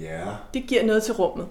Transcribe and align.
Ja. 0.00 0.24
Det 0.54 0.66
giver 0.66 0.86
noget 0.86 1.02
til 1.02 1.14
rummet. 1.14 1.48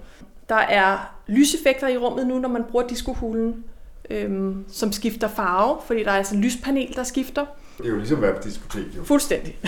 Der 0.50 0.56
er 0.56 1.14
lyseffekter 1.28 1.88
i 1.88 1.98
rummet 1.98 2.28
nu, 2.28 2.40
når 2.40 2.50
man 2.50 2.64
bruger 2.64 2.88
diskohulen, 2.88 3.64
øhm, 4.10 4.66
som 4.68 4.92
skifter 4.92 5.28
farve, 5.28 5.78
fordi 5.86 6.04
der 6.04 6.12
er 6.12 6.18
altså 6.18 6.36
en 6.36 6.42
lyspanel, 6.42 6.96
der 6.96 7.04
skifter. 7.04 7.46
Det 7.78 7.86
er 7.86 7.90
jo 7.90 7.98
ligesom 7.98 8.18
at 8.18 8.22
være 8.22 8.34
på 8.34 8.42
diskotek, 8.44 8.86
jo. 8.98 9.04
Fuldstændig. 9.04 9.60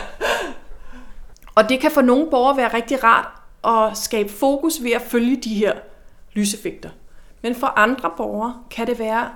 og 1.56 1.68
det 1.68 1.80
kan 1.80 1.90
for 1.90 2.02
nogle 2.02 2.30
borgere 2.30 2.56
være 2.56 2.74
rigtig 2.74 3.04
rart 3.04 3.28
at 3.64 3.98
skabe 3.98 4.28
fokus 4.28 4.82
ved 4.82 4.92
at 4.92 5.02
følge 5.02 5.36
de 5.36 5.54
her 5.54 5.72
lyseffekter. 6.32 6.90
Men 7.42 7.54
for 7.54 7.66
andre 7.66 8.10
borgere 8.16 8.54
kan 8.70 8.86
det 8.86 8.98
være 8.98 9.28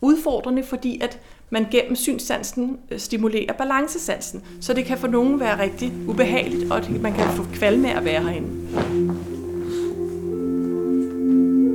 udfordrende, 0.00 0.64
fordi 0.64 1.00
at 1.00 1.20
man 1.50 1.66
gennem 1.70 1.96
synssansen 1.96 2.76
øh, 2.90 2.98
stimulerer 2.98 3.52
balancesansen. 3.52 4.42
Så 4.60 4.72
det 4.72 4.84
kan 4.84 4.98
for 4.98 5.08
nogen 5.08 5.40
være 5.40 5.62
rigtig 5.62 5.92
ubehageligt, 6.06 6.72
og 6.72 6.82
man 7.00 7.12
kan 7.12 7.24
få 7.24 7.44
kvalme 7.52 7.92
af 7.92 7.98
at 7.98 8.04
være 8.04 8.22
herinde. 8.22 8.48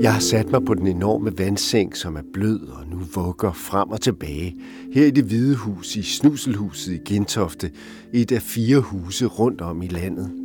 Jeg 0.01 0.13
har 0.13 0.19
sat 0.19 0.51
mig 0.51 0.65
på 0.65 0.73
den 0.73 0.87
enorme 0.87 1.37
vandseng, 1.37 1.97
som 1.97 2.15
er 2.15 2.21
blød 2.33 2.59
og 2.59 2.87
nu 2.87 2.97
vugger 3.15 3.53
frem 3.53 3.89
og 3.89 4.01
tilbage. 4.01 4.55
Her 4.93 5.05
i 5.05 5.11
det 5.11 5.23
hvide 5.23 5.55
hus 5.55 5.95
i 5.95 6.01
Snuselhuset 6.01 6.93
i 6.93 7.13
Gentofte, 7.13 7.71
et 8.13 8.31
af 8.31 8.41
fire 8.41 8.79
huse 8.79 9.25
rundt 9.25 9.61
om 9.61 9.81
i 9.81 9.87
landet. 9.87 10.42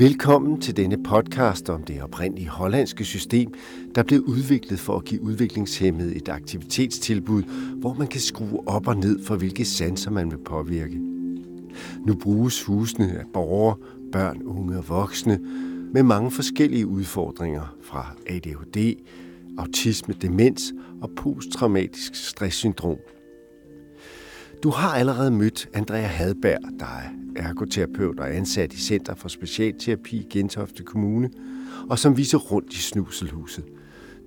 Velkommen 0.00 0.60
til 0.60 0.76
denne 0.76 1.02
podcast 1.02 1.70
om 1.70 1.82
det 1.82 2.02
oprindelige 2.02 2.48
hollandske 2.48 3.04
system, 3.04 3.54
der 3.94 4.02
blev 4.02 4.20
udviklet 4.20 4.80
for 4.80 4.96
at 4.96 5.04
give 5.04 5.22
udviklingshemmede 5.22 6.14
et 6.14 6.28
aktivitetstilbud, 6.28 7.42
hvor 7.76 7.94
man 7.94 8.06
kan 8.06 8.20
skrue 8.20 8.68
op 8.68 8.86
og 8.86 8.96
ned 8.96 9.24
for 9.24 9.36
hvilke 9.36 9.64
sanser 9.64 10.10
man 10.10 10.30
vil 10.30 10.38
påvirke. 10.38 11.00
Nu 12.06 12.14
bruges 12.14 12.64
husene 12.64 13.18
af 13.18 13.24
borgere, 13.32 13.76
børn, 14.12 14.42
unge 14.42 14.78
og 14.78 14.88
voksne 14.88 15.38
med 15.92 16.02
mange 16.02 16.30
forskellige 16.30 16.86
udfordringer 16.86 17.76
fra 17.82 18.14
ADHD, 18.26 18.94
autisme, 19.58 20.14
demens 20.22 20.72
og 21.02 21.10
posttraumatisk 21.16 22.14
stresssyndrom. 22.14 22.98
Du 24.62 24.70
har 24.70 24.88
allerede 24.94 25.30
mødt 25.30 25.68
Andrea 25.74 26.06
Hadberg, 26.06 26.60
der 26.78 26.86
er 26.86 27.10
ergoterapeut 27.36 28.20
og 28.20 28.36
ansat 28.36 28.72
i 28.72 28.76
Center 28.76 29.14
for 29.14 29.28
Specialterapi 29.28 30.16
i 30.16 30.26
Gentofte 30.30 30.82
Kommune, 30.82 31.30
og 31.90 31.98
som 31.98 32.16
viser 32.16 32.38
rundt 32.38 32.72
i 32.72 32.76
Snuselhuset. 32.76 33.64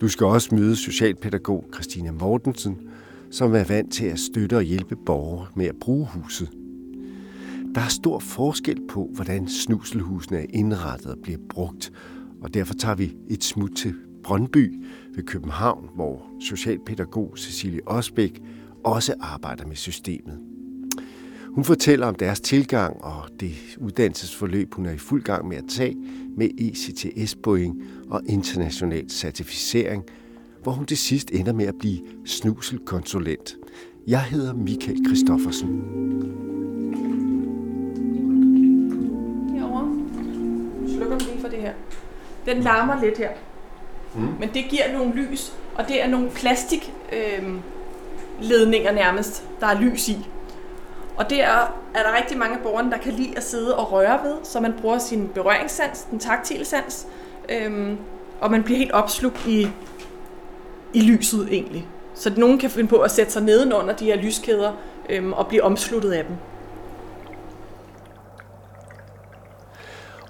Du 0.01 0.07
skal 0.07 0.25
også 0.25 0.55
møde 0.55 0.75
socialpædagog 0.75 1.65
Christina 1.73 2.11
Mortensen, 2.11 2.77
som 3.31 3.55
er 3.55 3.63
vant 3.63 3.91
til 3.91 4.05
at 4.05 4.19
støtte 4.19 4.57
og 4.57 4.63
hjælpe 4.63 4.95
borgere 4.95 5.47
med 5.55 5.65
at 5.65 5.75
bruge 5.81 6.07
huset. 6.13 6.49
Der 7.75 7.81
er 7.81 7.87
stor 7.87 8.19
forskel 8.19 8.79
på, 8.89 9.09
hvordan 9.15 9.47
snuselhusene 9.47 10.39
er 10.39 10.45
indrettet 10.49 11.11
og 11.11 11.17
bliver 11.23 11.39
brugt, 11.49 11.91
og 12.41 12.53
derfor 12.53 12.73
tager 12.73 12.95
vi 12.95 13.15
et 13.29 13.43
smut 13.43 13.71
til 13.75 13.95
Brøndby 14.23 14.85
ved 15.15 15.23
København, 15.23 15.89
hvor 15.95 16.25
socialpædagog 16.39 17.33
Cecilie 17.37 17.87
Osbæk 17.87 18.41
også 18.83 19.13
arbejder 19.19 19.65
med 19.67 19.75
systemet. 19.75 20.39
Hun 21.53 21.63
fortæller 21.63 22.07
om 22.07 22.15
deres 22.15 22.41
tilgang 22.41 23.03
og 23.03 23.29
det 23.39 23.53
uddannelsesforløb, 23.77 24.73
hun 24.73 24.85
er 24.85 24.91
i 24.91 24.97
fuld 24.97 25.23
gang 25.23 25.47
med 25.47 25.57
at 25.57 25.63
tage 25.69 25.97
med 26.37 26.49
ECTS-point 26.57 27.83
og 28.09 28.21
international 28.25 29.09
certificering, 29.09 30.03
hvor 30.63 30.71
hun 30.71 30.85
til 30.85 30.97
sidst 30.97 31.31
ender 31.31 31.53
med 31.53 31.65
at 31.65 31.75
blive 31.79 31.99
snuselkonsulent. 32.25 33.57
Jeg 34.07 34.23
hedder 34.23 34.53
Michael 34.53 34.97
Christoffersen. 35.07 35.69
Herovre. 39.55 39.95
Slukker 40.87 41.17
lige 41.19 41.41
for 41.41 41.47
det 41.47 41.59
her. 41.59 41.73
Den 42.45 42.63
larmer 42.63 43.01
lidt 43.01 43.17
her. 43.17 43.29
Mm. 44.15 44.21
Men 44.39 44.49
det 44.53 44.65
giver 44.69 44.93
nogle 44.93 45.13
lys, 45.15 45.53
og 45.75 45.87
det 45.87 46.03
er 46.03 46.07
nogle 46.07 46.29
plastik 46.29 46.93
øh, 47.13 47.53
ledninger 48.41 48.91
nærmest, 48.91 49.43
der 49.59 49.67
er 49.67 49.79
lys 49.79 50.09
i. 50.09 50.27
Og 51.17 51.29
det 51.29 51.43
er, 51.43 51.79
er 51.95 52.03
der 52.03 52.17
rigtig 52.17 52.37
mange 52.37 52.57
af 52.57 52.63
borgerne, 52.63 52.91
der 52.91 52.97
kan 52.97 53.13
lide 53.13 53.37
at 53.37 53.43
sidde 53.43 53.77
og 53.77 53.91
røre 53.91 54.19
ved, 54.23 54.37
så 54.43 54.59
man 54.59 54.73
bruger 54.81 54.97
sin 54.97 55.27
berøringssans, 55.27 56.07
den 56.11 56.19
taktile 56.19 56.65
sans, 56.65 57.07
øhm, 57.49 57.97
og 58.41 58.51
man 58.51 58.63
bliver 58.63 58.77
helt 58.77 58.91
opslugt 58.91 59.47
i, 59.47 59.67
i 60.93 61.01
lyset 61.01 61.47
egentlig. 61.51 61.87
Så 62.13 62.33
nogen 62.37 62.59
kan 62.59 62.69
finde 62.69 62.89
på 62.89 62.97
at 62.97 63.11
sætte 63.11 63.31
sig 63.31 63.43
nedenunder 63.43 63.95
de 63.95 64.05
her 64.05 64.15
lyskæder 64.15 64.71
øhm, 65.09 65.33
og 65.33 65.47
blive 65.47 65.63
omsluttet 65.63 66.11
af 66.11 66.25
dem. 66.25 66.35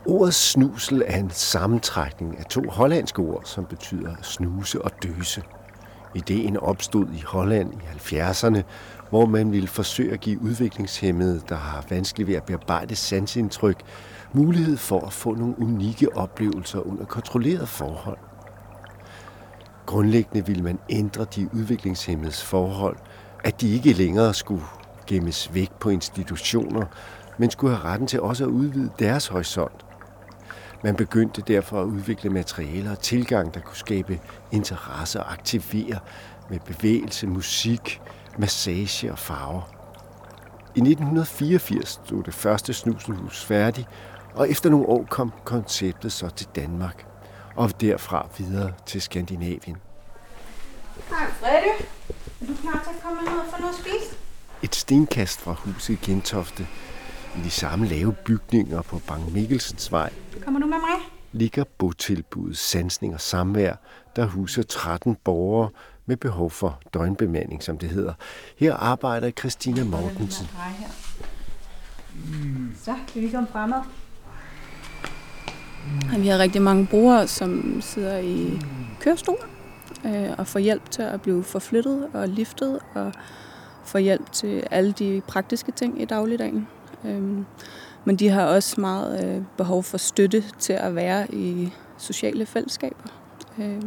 Ordet 0.05 0.33
snusel 0.33 1.03
er 1.05 1.17
en 1.17 1.29
sammentrækning 1.29 2.39
af 2.39 2.45
to 2.45 2.61
hollandske 2.69 3.21
ord, 3.21 3.41
som 3.45 3.65
betyder 3.65 4.15
snuse 4.21 4.81
og 4.81 4.91
døse. 5.03 5.43
Ideen 6.15 6.57
opstod 6.57 7.07
i 7.13 7.23
Holland 7.25 7.73
i 7.73 8.15
70'erne, 8.15 8.61
hvor 9.09 9.25
man 9.25 9.51
ville 9.51 9.67
forsøge 9.67 10.13
at 10.13 10.19
give 10.19 10.41
udviklingshemmede, 10.41 11.41
der 11.49 11.55
har 11.55 11.85
vanskeligt 11.89 12.27
ved 12.27 12.35
at 12.35 12.43
bearbejde 12.43 12.95
sansindtryk, 12.95 13.81
mulighed 14.33 14.77
for 14.77 15.05
at 15.05 15.13
få 15.13 15.35
nogle 15.35 15.55
unikke 15.59 16.17
oplevelser 16.17 16.87
under 16.87 17.05
kontrolleret 17.05 17.69
forhold. 17.69 18.17
Grundlæggende 19.85 20.45
ville 20.45 20.63
man 20.63 20.79
ændre 20.89 21.25
de 21.35 21.49
udviklingshemmedes 21.53 22.43
forhold, 22.43 22.97
at 23.43 23.61
de 23.61 23.73
ikke 23.73 23.93
længere 23.93 24.33
skulle 24.33 24.63
gemmes 25.07 25.53
væk 25.53 25.71
på 25.79 25.89
institutioner, 25.89 26.85
men 27.37 27.51
skulle 27.51 27.75
have 27.75 27.85
retten 27.85 28.07
til 28.07 28.21
også 28.21 28.43
at 28.43 28.49
udvide 28.49 28.89
deres 28.99 29.27
horisont. 29.27 29.85
Man 30.83 30.95
begyndte 30.95 31.41
derfor 31.41 31.81
at 31.81 31.85
udvikle 31.85 32.29
materialer 32.29 32.91
og 32.91 32.99
tilgang, 32.99 33.53
der 33.53 33.59
kunne 33.59 33.77
skabe 33.77 34.19
interesse 34.51 35.19
og 35.19 35.31
aktivere 35.31 35.99
med 36.49 36.59
bevægelse, 36.59 37.27
musik, 37.27 38.01
massage 38.37 39.11
og 39.11 39.19
farver. 39.19 39.61
I 40.75 40.79
1984 40.79 41.89
stod 42.05 42.23
det 42.23 42.33
første 42.33 42.73
snuselhus 42.73 43.45
færdigt, 43.45 43.87
og 44.35 44.49
efter 44.49 44.69
nogle 44.69 44.85
år 44.85 45.05
kom 45.09 45.33
konceptet 45.43 46.11
så 46.11 46.29
til 46.29 46.47
Danmark, 46.55 47.05
og 47.55 47.81
derfra 47.81 48.27
videre 48.37 48.73
til 48.85 49.01
Skandinavien. 49.01 49.77
Hej 51.09 51.31
Freddy. 51.39 51.83
Er 52.41 52.45
du 52.45 52.53
klar 52.61 52.83
til 52.83 52.89
at 52.95 53.03
komme 53.03 53.21
ned 53.21 53.39
og 53.39 53.45
få 53.55 53.61
noget 53.61 53.73
at 53.73 53.79
spise? 53.79 54.15
Et 54.61 54.75
stenkast 54.75 55.41
fra 55.41 55.53
huset 55.53 55.93
i 55.93 56.05
Gentofte, 56.05 56.67
i 57.37 57.39
de 57.43 57.49
samme 57.49 57.87
lave 57.87 58.13
bygninger 58.13 58.81
på 58.81 59.01
Bang 59.07 59.33
Mikkelsens 59.33 59.91
vej, 59.91 60.13
Kommer 60.43 60.59
du 60.59 60.65
med 60.65 60.77
mig? 60.77 61.09
ligger 61.31 61.63
botilbuddet 61.77 62.57
Sansning 62.57 63.13
og 63.13 63.21
Samvær, 63.21 63.75
der 64.15 64.25
huser 64.25 64.63
13 64.63 65.17
borgere 65.23 65.69
med 66.05 66.17
behov 66.17 66.51
for 66.51 66.79
døgnbemanding, 66.93 67.63
som 67.63 67.77
det 67.77 67.89
hedder. 67.89 68.13
Her 68.57 68.73
arbejder 68.73 69.31
Christina 69.31 69.83
Mortensen. 69.83 70.47
Så, 72.83 72.95
kan 73.13 73.21
vi 73.21 73.29
komme 73.29 73.47
fremad? 73.51 73.81
Vi 76.17 76.27
har 76.27 76.37
rigtig 76.37 76.61
mange 76.61 76.87
brugere, 76.87 77.27
som 77.27 77.81
sidder 77.81 78.17
i 78.17 78.61
kørestol 78.99 79.37
øh, 80.05 80.29
og 80.37 80.47
får 80.47 80.59
hjælp 80.59 80.91
til 80.91 81.01
at 81.01 81.21
blive 81.21 81.43
forflyttet 81.43 82.07
og 82.13 82.29
liftet 82.29 82.79
og 82.95 83.13
får 83.85 83.99
hjælp 83.99 84.31
til 84.31 84.63
alle 84.71 84.91
de 84.91 85.21
praktiske 85.27 85.71
ting 85.71 86.01
i 86.01 86.05
dagligdagen. 86.05 86.67
Øhm, 87.05 87.45
men 88.05 88.15
de 88.15 88.29
har 88.29 88.45
også 88.45 88.81
meget 88.81 89.25
øh, 89.35 89.43
behov 89.57 89.83
for 89.83 89.97
støtte 89.97 90.43
til 90.59 90.73
at 90.73 90.95
være 90.95 91.35
i 91.35 91.73
sociale 91.97 92.45
fællesskaber. 92.45 93.09
Øh, 93.59 93.83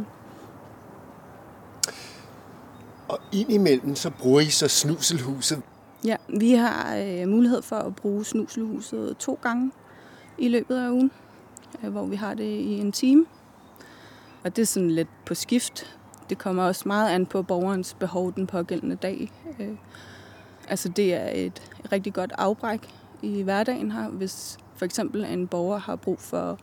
Og 3.07 3.19
indimellem 3.31 3.95
så 3.95 4.09
bruger 4.09 4.39
I 4.41 4.45
så 4.45 4.67
snuselhuset. 4.67 5.61
Ja, 6.05 6.15
vi 6.39 6.51
har 6.51 6.95
øh, 6.97 7.27
mulighed 7.27 7.61
for 7.61 7.75
at 7.75 7.95
bruge 7.95 8.25
snuselhuset 8.25 9.17
to 9.17 9.39
gange 9.41 9.71
i 10.37 10.47
løbet 10.47 10.75
af 10.77 10.89
ugen, 10.89 11.11
øh, 11.83 11.89
hvor 11.91 12.05
vi 12.05 12.15
har 12.15 12.33
det 12.33 12.43
i 12.43 12.79
en 12.79 12.91
time. 12.91 13.25
Og 14.43 14.55
det 14.55 14.61
er 14.61 14.65
sådan 14.65 14.91
lidt 14.91 15.09
på 15.25 15.33
skift. 15.33 15.97
Det 16.29 16.37
kommer 16.37 16.63
også 16.63 16.83
meget 16.85 17.09
an 17.09 17.25
på 17.25 17.41
borgerens 17.41 17.93
behov 17.93 18.33
den 18.35 18.47
pågældende 18.47 18.95
dag. 18.95 19.31
Øh, 19.59 19.75
altså 20.67 20.89
det 20.89 21.13
er 21.13 21.29
et 21.33 21.61
rigtig 21.91 22.13
godt 22.13 22.31
afbræk 22.37 22.89
i 23.21 23.41
hverdagen 23.41 23.91
her, 23.91 24.09
hvis 24.09 24.57
for 24.75 24.85
eksempel 24.85 25.23
en 25.23 25.47
borger 25.47 25.77
har 25.77 25.95
brug 25.95 26.19
for 26.19 26.59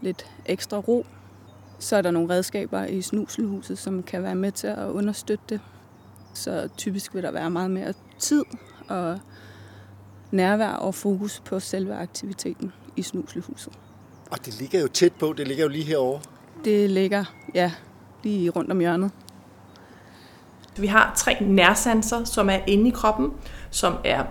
lidt 0.00 0.26
ekstra 0.46 0.76
ro, 0.76 1.06
så 1.78 1.96
er 1.96 2.02
der 2.02 2.10
nogle 2.10 2.34
redskaber 2.34 2.84
i 2.84 3.02
snuselhuset, 3.02 3.78
som 3.78 4.02
kan 4.02 4.22
være 4.22 4.34
med 4.34 4.52
til 4.52 4.66
at 4.66 4.88
understøtte 4.88 5.44
det. 5.48 5.60
Så 6.34 6.68
typisk 6.76 7.14
vil 7.14 7.22
der 7.22 7.30
være 7.30 7.50
meget 7.50 7.70
mere 7.70 7.92
tid 8.18 8.44
og 8.88 9.18
nærvær 10.30 10.70
og 10.70 10.94
fokus 10.94 11.40
på 11.40 11.60
selve 11.60 11.94
aktiviteten 11.94 12.72
i 12.96 13.02
snuselhuset. 13.02 13.72
Og 14.30 14.46
det 14.46 14.60
ligger 14.60 14.80
jo 14.80 14.88
tæt 14.88 15.12
på, 15.12 15.32
det 15.32 15.48
ligger 15.48 15.64
jo 15.64 15.70
lige 15.70 15.84
herovre. 15.84 16.20
Det 16.64 16.90
ligger, 16.90 17.24
ja, 17.54 17.72
lige 18.22 18.50
rundt 18.50 18.70
om 18.70 18.78
hjørnet. 18.78 19.10
Vi 20.78 20.86
har 20.86 21.12
tre 21.16 21.36
nærsanser, 21.40 22.24
som 22.24 22.50
er 22.50 22.58
inde 22.66 22.88
i 22.88 22.90
kroppen, 22.90 23.32
som 23.70 23.94
er 24.04 24.24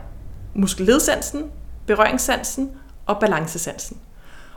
muskelledsansen, 0.58 1.44
berøringssansen 1.86 2.72
og 3.06 3.20
balancesansen. 3.20 3.98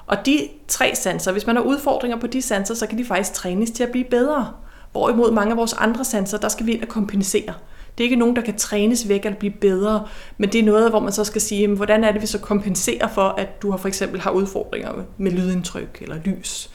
Og 0.07 0.27
de 0.27 0.49
tre 0.69 0.95
sanser, 0.95 1.33
hvis 1.33 1.47
man 1.47 1.57
har 1.57 1.63
udfordringer 1.63 2.21
på 2.21 2.27
de 2.27 2.43
sanser, 2.43 2.75
så 2.75 2.87
kan 2.87 2.99
de 2.99 3.05
faktisk 3.05 3.33
trænes 3.33 3.71
til 3.71 3.83
at 3.83 3.91
blive 3.91 4.05
bedre. 4.05 4.53
Hvorimod 4.93 5.31
mange 5.31 5.51
af 5.51 5.57
vores 5.57 5.73
andre 5.73 6.05
sanser, 6.05 6.39
der 6.39 6.49
skal 6.49 6.67
vi 6.67 6.73
ind 6.73 6.83
og 6.83 6.89
kompensere. 6.89 7.55
Det 7.99 8.05
er 8.05 8.09
ikke 8.09 8.17
nogen, 8.17 8.37
der 8.37 8.43
kan 8.43 8.57
trænes 8.57 9.09
væk 9.09 9.25
eller 9.25 9.39
blive 9.39 9.53
bedre, 9.53 10.07
men 10.39 10.53
det 10.53 10.59
er 10.59 10.65
noget, 10.65 10.91
hvor 10.91 11.01
man 11.01 11.13
så 11.13 11.25
skal 11.25 11.41
sige, 11.41 11.61
jamen, 11.61 11.77
hvordan 11.77 12.05
er 12.05 12.13
det, 12.13 12.23
vi 12.23 12.27
så 12.27 12.39
kompenserer 12.39 13.09
for, 13.09 13.23
at 13.23 13.63
du 13.63 13.71
har 13.71 13.79
for 13.79 13.89
eksempel 13.89 14.21
har 14.21 14.31
udfordringer 14.31 14.93
med 15.19 15.33
lydindtryk 15.33 15.99
eller 16.03 16.17
lys. 16.25 16.71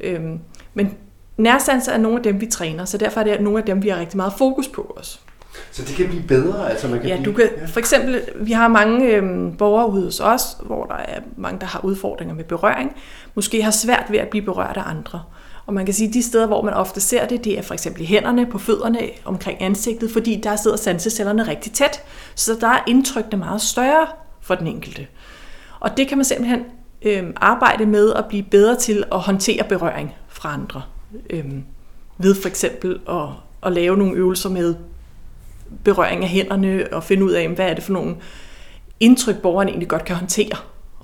Øhm, 0.00 0.38
men 0.74 0.94
nærsanser 1.36 1.92
er 1.92 1.98
nogle 1.98 2.18
af 2.18 2.22
dem, 2.22 2.40
vi 2.40 2.46
træner, 2.46 2.84
så 2.84 2.98
derfor 2.98 3.20
er 3.20 3.24
det 3.24 3.40
nogle 3.40 3.58
af 3.58 3.64
dem, 3.64 3.82
vi 3.82 3.88
har 3.88 4.00
rigtig 4.00 4.16
meget 4.16 4.32
fokus 4.38 4.68
på 4.68 4.94
os. 4.96 5.20
Så 5.72 5.82
det 5.82 5.96
kan 5.96 6.08
blive 6.08 6.22
bedre? 6.22 6.70
Altså 6.70 6.88
man 6.88 7.00
kan 7.00 7.08
ja, 7.08 7.16
blive, 7.16 7.32
du 7.32 7.36
kan, 7.36 7.48
ja. 7.56 7.66
for 7.66 7.78
eksempel, 7.78 8.22
vi 8.36 8.52
har 8.52 8.68
mange 8.68 9.06
øhm, 9.06 9.56
borgere 9.56 9.90
ude 9.90 10.04
hos 10.04 10.20
os, 10.20 10.42
hvor 10.62 10.84
der 10.84 10.94
er 10.94 11.20
mange, 11.36 11.60
der 11.60 11.66
har 11.66 11.80
udfordringer 11.84 12.34
med 12.34 12.44
berøring, 12.44 12.96
måske 13.34 13.62
har 13.62 13.70
svært 13.70 14.04
ved 14.08 14.18
at 14.18 14.28
blive 14.28 14.44
berørt 14.44 14.76
af 14.76 14.82
andre. 14.86 15.22
Og 15.66 15.74
man 15.74 15.84
kan 15.84 15.94
sige, 15.94 16.08
at 16.08 16.14
de 16.14 16.22
steder, 16.22 16.46
hvor 16.46 16.62
man 16.62 16.74
ofte 16.74 17.00
ser 17.00 17.26
det, 17.26 17.44
det 17.44 17.58
er 17.58 17.62
for 17.62 17.74
eksempel 17.74 18.02
i 18.02 18.04
hænderne, 18.04 18.46
på 18.46 18.58
fødderne, 18.58 18.98
omkring 19.24 19.62
ansigtet, 19.62 20.10
fordi 20.10 20.40
der 20.42 20.56
sidder 20.56 20.76
sansecellerne 20.76 21.48
rigtig 21.48 21.72
tæt. 21.72 22.02
Så 22.34 22.56
der 22.60 22.68
er 22.68 22.84
indtrykkene 22.86 23.38
meget 23.38 23.60
større 23.60 24.06
for 24.40 24.54
den 24.54 24.66
enkelte. 24.66 25.06
Og 25.80 25.96
det 25.96 26.08
kan 26.08 26.18
man 26.18 26.24
simpelthen 26.24 26.64
øhm, 27.02 27.32
arbejde 27.36 27.86
med 27.86 28.12
at 28.12 28.24
blive 28.28 28.42
bedre 28.42 28.76
til 28.76 29.04
at 29.12 29.20
håndtere 29.20 29.64
berøring 29.68 30.14
fra 30.28 30.52
andre. 30.52 30.82
Øhm, 31.30 31.64
ved 32.18 32.34
for 32.34 32.48
eksempel 32.48 33.00
at, 33.08 33.28
at 33.62 33.72
lave 33.72 33.96
nogle 33.96 34.14
øvelser 34.14 34.48
med 34.48 34.74
berøring 35.84 36.22
af 36.22 36.28
hænderne 36.28 36.84
og 36.92 37.04
finde 37.04 37.24
ud 37.24 37.30
af, 37.30 37.48
hvad 37.48 37.70
er 37.70 37.74
det 37.74 37.84
for 37.84 37.92
nogle 37.92 38.16
indtryk, 39.00 39.42
borgeren 39.42 39.68
egentlig 39.68 39.88
godt 39.88 40.04
kan 40.04 40.16
håndtere. 40.16 40.56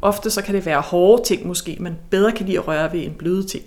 Ofte 0.02 0.30
så 0.30 0.42
kan 0.42 0.54
det 0.54 0.66
være 0.66 0.80
hårde 0.80 1.22
ting 1.22 1.46
måske, 1.46 1.76
man 1.80 1.96
bedre 2.10 2.32
kan 2.32 2.46
lide 2.46 2.58
at 2.58 2.68
røre 2.68 2.92
ved 2.92 3.00
en 3.00 3.14
bløde 3.18 3.46
ting. 3.46 3.64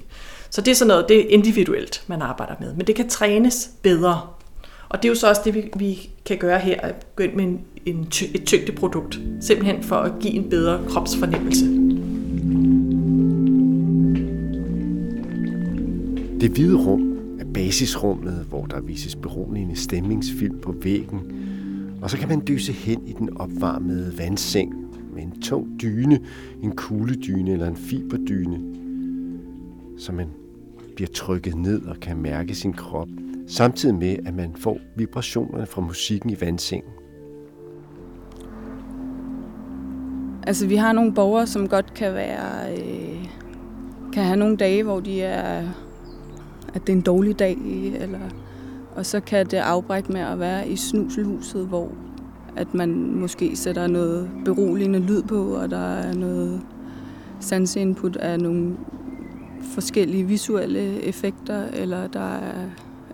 Så 0.49 0.61
det 0.61 0.71
er 0.71 0.75
sådan 0.75 0.87
noget, 0.87 1.05
det 1.09 1.19
er 1.19 1.29
individuelt, 1.29 2.03
man 2.07 2.21
arbejder 2.21 2.53
med. 2.59 2.73
Men 2.73 2.87
det 2.87 2.95
kan 2.95 3.09
trænes 3.09 3.69
bedre. 3.81 4.21
Og 4.89 5.03
det 5.03 5.05
er 5.05 5.09
jo 5.09 5.15
så 5.15 5.29
også 5.29 5.41
det, 5.45 5.55
vi, 5.55 5.69
vi 5.77 6.09
kan 6.25 6.37
gøre 6.37 6.59
her, 6.59 6.81
at 6.81 7.15
gå 7.15 7.23
ind 7.23 7.33
med 7.33 7.43
en, 7.43 7.59
en, 7.85 8.07
et 8.35 8.43
tyngdeprodukt. 8.45 9.19
Simpelthen 9.41 9.83
for 9.83 9.95
at 9.95 10.11
give 10.19 10.33
en 10.33 10.49
bedre 10.49 10.81
kropsfornemmelse. 10.89 11.65
Det 16.41 16.51
hvide 16.51 16.77
rum 16.77 17.06
basisrummet, 17.57 18.45
hvor 18.49 18.65
der 18.65 18.81
vises 18.81 19.15
beroligende 19.15 19.75
stemningsfilm 19.75 20.59
på 20.59 20.75
væggen, 20.83 21.21
og 22.01 22.09
så 22.09 22.17
kan 22.17 22.29
man 22.29 22.43
dyse 22.47 22.71
hen 22.71 23.07
i 23.07 23.11
den 23.11 23.37
opvarmede 23.37 24.17
vandseng 24.17 24.73
med 25.13 25.23
en 25.23 25.41
tung 25.41 25.81
dyne, 25.81 26.19
en 26.63 26.75
kugledyne 26.75 27.51
eller 27.51 27.67
en 27.67 27.75
fiberdyne, 27.75 28.59
så 29.97 30.11
man 30.11 30.27
bliver 30.95 31.09
trykket 31.13 31.55
ned 31.55 31.85
og 31.85 31.99
kan 31.99 32.17
mærke 32.17 32.55
sin 32.55 32.73
krop, 32.73 33.07
samtidig 33.47 33.95
med, 33.95 34.15
at 34.25 34.33
man 34.33 34.55
får 34.55 34.79
vibrationerne 34.95 35.65
fra 35.65 35.81
musikken 35.81 36.29
i 36.29 36.35
vandsengen. 36.41 36.91
Altså, 40.47 40.67
vi 40.67 40.75
har 40.75 40.93
nogle 40.93 41.13
borgere, 41.13 41.47
som 41.47 41.67
godt 41.67 41.93
kan 41.93 42.13
være... 42.13 42.77
Øh, 42.77 43.25
kan 44.13 44.23
have 44.23 44.37
nogle 44.37 44.57
dage, 44.57 44.83
hvor 44.83 44.99
de 44.99 45.21
er... 45.21 45.63
At 46.73 46.87
det 46.87 46.93
er 46.93 46.97
en 46.97 47.01
dårlig 47.01 47.39
dag, 47.39 47.57
eller... 47.99 48.19
Og 48.95 49.05
så 49.05 49.19
kan 49.19 49.45
det 49.45 49.57
afbrække 49.57 50.11
med 50.11 50.21
at 50.21 50.39
være 50.39 50.67
i 50.67 50.75
snuselhuset, 50.75 51.67
hvor 51.67 51.91
at 52.55 52.73
man 52.73 53.15
måske 53.15 53.55
sætter 53.55 53.87
noget 53.87 54.29
beroligende 54.45 54.99
lyd 54.99 55.23
på, 55.23 55.55
og 55.55 55.71
der 55.71 55.93
er 55.93 56.13
noget 56.13 56.61
sanseinput 57.39 58.15
af 58.15 58.39
nogle 58.39 58.77
forskellige 59.73 60.23
visuelle 60.23 61.01
effekter, 61.03 61.63
eller 61.73 62.07
der 62.07 62.35
er 62.35 62.65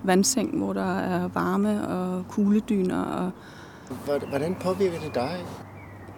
vandseng, 0.04 0.58
hvor 0.58 0.74
der 0.74 1.00
er 1.00 1.28
varme 1.28 1.88
og 1.88 2.28
kugledyner. 2.30 3.02
Og 3.02 3.32
Hvordan 4.30 4.56
påvirker 4.62 5.00
det 5.00 5.16
dig? 5.16 5.46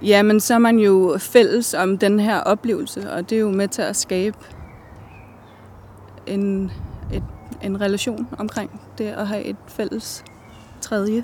Ja, 0.01 0.23
men 0.23 0.39
så 0.39 0.53
er 0.53 0.57
man 0.57 0.79
jo 0.79 1.17
fælles 1.19 1.73
om 1.73 1.97
den 1.97 2.19
her 2.19 2.39
oplevelse, 2.39 3.11
og 3.11 3.29
det 3.29 3.35
er 3.35 3.39
jo 3.39 3.51
med 3.51 3.67
til 3.67 3.81
at 3.81 3.95
skabe 3.95 4.37
en, 6.27 6.71
en 7.63 7.81
relation 7.81 8.27
omkring 8.37 8.81
det 8.97 9.05
at 9.05 9.27
have 9.27 9.43
et 9.43 9.55
fælles 9.67 10.23
tredje. 10.81 11.23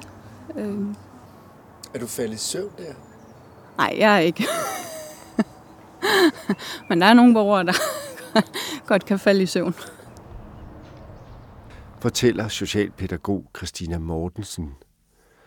Øhm. 0.55 0.95
Er 1.93 1.99
du 1.99 2.07
faldet 2.07 2.35
i 2.35 2.37
søvn 2.37 2.71
der? 2.77 2.93
Nej, 3.77 3.95
jeg 3.99 4.15
er 4.15 4.19
ikke. 4.19 4.45
men 6.89 7.01
der 7.01 7.07
er 7.07 7.13
nogle 7.13 7.33
borgere, 7.33 7.65
der 7.65 7.73
godt 8.87 9.05
kan 9.05 9.19
falde 9.19 9.43
i 9.43 9.45
søvn. 9.45 9.75
Fortæller 11.99 12.47
socialpædagog 12.47 13.45
Christina 13.57 13.97
Mortensen. 13.97 14.73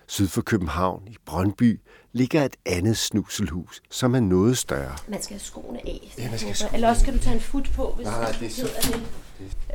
Syd 0.06 0.28
for 0.28 0.42
København 0.42 1.02
i 1.06 1.16
Brøndby 1.26 1.80
ligger 2.12 2.44
et 2.44 2.56
andet 2.66 2.96
snuselhus, 2.96 3.82
som 3.90 4.14
er 4.14 4.20
noget 4.20 4.58
større. 4.58 4.96
Man 5.08 5.22
skal 5.22 5.34
have 5.34 5.40
skoene 5.40 5.78
af. 5.86 6.14
Ja, 6.18 6.30
man 6.30 6.38
skal 6.38 6.48
have 6.48 6.54
skoene 6.54 6.74
Eller 6.74 6.88
også 6.88 7.02
skal 7.02 7.14
du 7.14 7.18
tage 7.18 7.34
en 7.34 7.40
fut 7.40 7.70
på, 7.76 7.92
hvis 7.96 8.06
Nej, 8.06 8.32
du 8.32 8.38
det 8.40 8.46
er 8.46 8.50
så 8.50 8.62
det. 8.82 9.02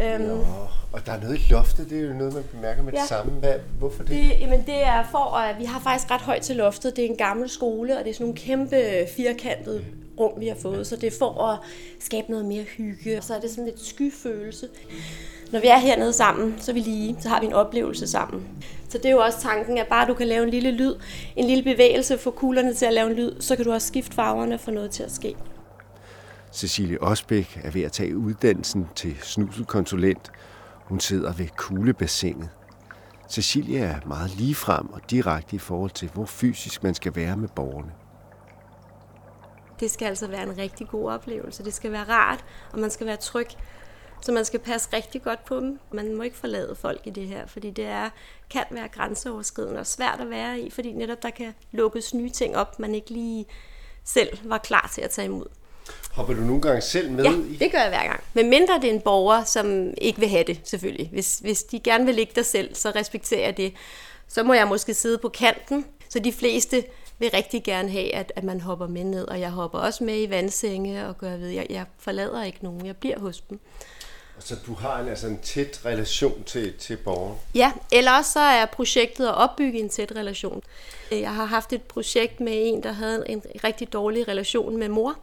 Øhm, 0.01 0.21
Nå, 0.21 0.45
og 0.91 1.05
der 1.05 1.11
er 1.11 1.21
noget 1.21 1.39
i 1.39 1.51
loftet, 1.51 1.89
det 1.89 1.99
er 1.99 2.07
jo 2.07 2.13
noget, 2.13 2.33
man 2.33 2.43
bemærker 2.51 2.83
med 2.83 2.93
ja. 2.93 2.99
det 2.99 3.07
samme. 3.07 3.31
Hvad, 3.31 3.53
hvorfor 3.79 4.03
det? 4.03 4.11
det? 4.11 4.39
Jamen 4.39 4.63
det 4.65 4.83
er 4.83 5.03
for, 5.11 5.37
at 5.37 5.59
vi 5.59 5.65
har 5.65 5.79
faktisk 5.79 6.11
ret 6.11 6.21
højt 6.21 6.41
til 6.41 6.55
loftet. 6.55 6.95
Det 6.95 7.05
er 7.05 7.09
en 7.09 7.17
gammel 7.17 7.49
skole, 7.49 7.97
og 7.97 8.03
det 8.03 8.09
er 8.09 8.13
sådan 8.13 8.25
nogle 8.25 8.37
kæmpe 8.37 9.07
firkantede 9.15 9.85
rum, 10.19 10.31
vi 10.39 10.47
har 10.47 10.55
fået. 10.61 10.87
Så 10.87 10.95
det 10.95 11.13
er 11.13 11.17
for 11.19 11.43
at 11.43 11.59
skabe 11.99 12.31
noget 12.31 12.45
mere 12.45 12.63
hygge. 12.63 13.17
Og 13.17 13.23
så 13.23 13.35
er 13.35 13.39
det 13.39 13.49
sådan 13.49 13.65
lidt 13.65 13.85
skyfølelse. 13.85 14.67
Når 15.51 15.59
vi 15.59 15.67
er 15.67 15.77
hernede 15.77 16.13
sammen, 16.13 16.55
så 16.59 16.73
vi 16.73 16.79
lige, 16.79 17.17
så 17.19 17.29
har 17.29 17.39
vi 17.39 17.45
en 17.45 17.53
oplevelse 17.53 18.07
sammen. 18.07 18.47
Så 18.89 18.97
det 18.97 19.05
er 19.05 19.11
jo 19.11 19.19
også 19.19 19.41
tanken, 19.41 19.77
at 19.77 19.87
bare 19.87 20.07
du 20.07 20.13
kan 20.13 20.27
lave 20.27 20.43
en 20.43 20.49
lille 20.49 20.71
lyd, 20.71 20.95
en 21.35 21.45
lille 21.45 21.63
bevægelse, 21.63 22.17
få 22.17 22.31
kuglerne 22.31 22.73
til 22.73 22.85
at 22.85 22.93
lave 22.93 23.09
en 23.09 23.15
lyd, 23.15 23.31
så 23.39 23.55
kan 23.55 23.65
du 23.65 23.71
også 23.71 23.87
skifte 23.87 24.15
farverne 24.15 24.57
for 24.57 24.71
noget 24.71 24.91
til 24.91 25.03
at 25.03 25.11
ske. 25.11 25.35
Cecilie 26.51 27.01
Osbæk 27.01 27.59
er 27.63 27.71
ved 27.71 27.81
at 27.81 27.91
tage 27.91 28.17
uddannelsen 28.17 28.87
til 28.95 29.17
snuselkonsulent. 29.21 30.31
Hun 30.85 30.99
sidder 30.99 31.33
ved 31.33 31.47
kuglebassinet. 31.57 32.49
Cecilie 33.29 33.79
er 33.79 33.99
meget 34.05 34.35
ligefrem 34.35 34.93
og 34.93 35.01
direkte 35.09 35.55
i 35.55 35.59
forhold 35.59 35.91
til, 35.91 36.09
hvor 36.09 36.25
fysisk 36.25 36.83
man 36.83 36.95
skal 36.95 37.15
være 37.15 37.37
med 37.37 37.49
borgerne. 37.55 37.91
Det 39.79 39.91
skal 39.91 40.05
altså 40.05 40.27
være 40.27 40.43
en 40.43 40.57
rigtig 40.57 40.87
god 40.87 41.11
oplevelse. 41.11 41.63
Det 41.63 41.73
skal 41.73 41.91
være 41.91 42.03
rart, 42.03 42.45
og 42.73 42.79
man 42.79 42.89
skal 42.89 43.07
være 43.07 43.17
tryg. 43.17 43.47
Så 44.21 44.31
man 44.31 44.45
skal 44.45 44.59
passe 44.59 44.89
rigtig 44.93 45.21
godt 45.21 45.45
på 45.45 45.59
dem. 45.59 45.79
Man 45.93 46.15
må 46.15 46.23
ikke 46.23 46.37
forlade 46.37 46.75
folk 46.75 47.01
i 47.05 47.09
det 47.09 47.27
her, 47.27 47.47
fordi 47.47 47.71
det 47.71 47.85
er, 47.85 48.09
kan 48.49 48.63
være 48.71 48.87
grænseoverskridende 48.87 49.79
og 49.79 49.87
svært 49.87 50.19
at 50.21 50.29
være 50.29 50.59
i, 50.59 50.69
fordi 50.69 50.91
netop 50.93 51.23
der 51.23 51.29
kan 51.29 51.53
lukkes 51.71 52.13
nye 52.13 52.29
ting 52.29 52.57
op, 52.57 52.79
man 52.79 52.95
ikke 52.95 53.09
lige 53.09 53.45
selv 54.03 54.37
var 54.43 54.57
klar 54.57 54.91
til 54.93 55.01
at 55.01 55.09
tage 55.09 55.25
imod. 55.25 55.47
Hopper 56.11 56.33
du 56.33 56.41
nogle 56.41 56.61
gange 56.61 56.81
selv 56.81 57.11
med 57.11 57.23
ja, 57.23 57.31
i? 57.31 57.57
det 57.59 57.71
gør 57.71 57.79
jeg 57.79 57.89
hver 57.89 58.03
gang. 58.03 58.23
Men 58.33 58.49
mindre 58.49 58.75
det 58.81 58.89
er 58.89 58.93
en 58.93 59.01
borger, 59.01 59.43
som 59.43 59.93
ikke 59.97 60.19
vil 60.19 60.29
have 60.29 60.43
det, 60.43 60.59
selvfølgelig. 60.63 61.09
Hvis, 61.13 61.39
hvis 61.39 61.63
de 61.63 61.79
gerne 61.79 62.05
vil 62.05 62.15
ligge 62.15 62.33
der 62.35 62.43
selv, 62.43 62.75
så 62.75 62.91
respekterer 62.95 63.45
jeg 63.45 63.57
det. 63.57 63.73
Så 64.27 64.43
må 64.43 64.53
jeg 64.53 64.67
måske 64.67 64.93
sidde 64.93 65.17
på 65.17 65.29
kanten, 65.29 65.85
så 66.09 66.19
de 66.19 66.33
fleste 66.33 66.83
vil 67.19 67.29
rigtig 67.33 67.63
gerne 67.63 67.91
have, 67.91 68.15
at, 68.15 68.31
at 68.35 68.43
man 68.43 68.61
hopper 68.61 68.87
med 68.87 69.03
ned, 69.03 69.27
og 69.27 69.39
jeg 69.39 69.49
hopper 69.49 69.79
også 69.79 70.03
med 70.03 70.21
i 70.21 70.29
vandsenge 70.29 71.07
og 71.07 71.17
gør 71.17 71.37
ved, 71.37 71.49
jeg, 71.49 71.67
jeg 71.69 71.85
forlader 71.97 72.43
ikke 72.43 72.59
nogen, 72.61 72.85
jeg 72.85 72.95
bliver 72.95 73.19
hos 73.19 73.41
dem. 73.41 73.59
Så 74.39 74.55
du 74.67 74.73
har 74.73 74.99
en, 74.99 75.09
altså 75.09 75.27
en 75.27 75.39
tæt 75.39 75.81
relation 75.85 76.43
til, 76.43 76.73
til 76.73 76.97
borgeren? 76.97 77.37
Ja, 77.55 77.71
eller 77.91 78.11
også 78.11 78.31
så 78.31 78.39
er 78.39 78.65
projektet 78.65 79.27
at 79.27 79.35
opbygge 79.35 79.79
en 79.79 79.89
tæt 79.89 80.11
relation. 80.15 80.63
Jeg 81.11 81.35
har 81.35 81.45
haft 81.45 81.73
et 81.73 81.81
projekt 81.81 82.39
med 82.39 82.53
en, 82.55 82.83
der 82.83 82.91
havde 82.91 83.23
en 83.29 83.43
rigtig 83.63 83.93
dårlig 83.93 84.27
relation 84.27 84.77
med 84.77 84.89
mor. 84.89 85.15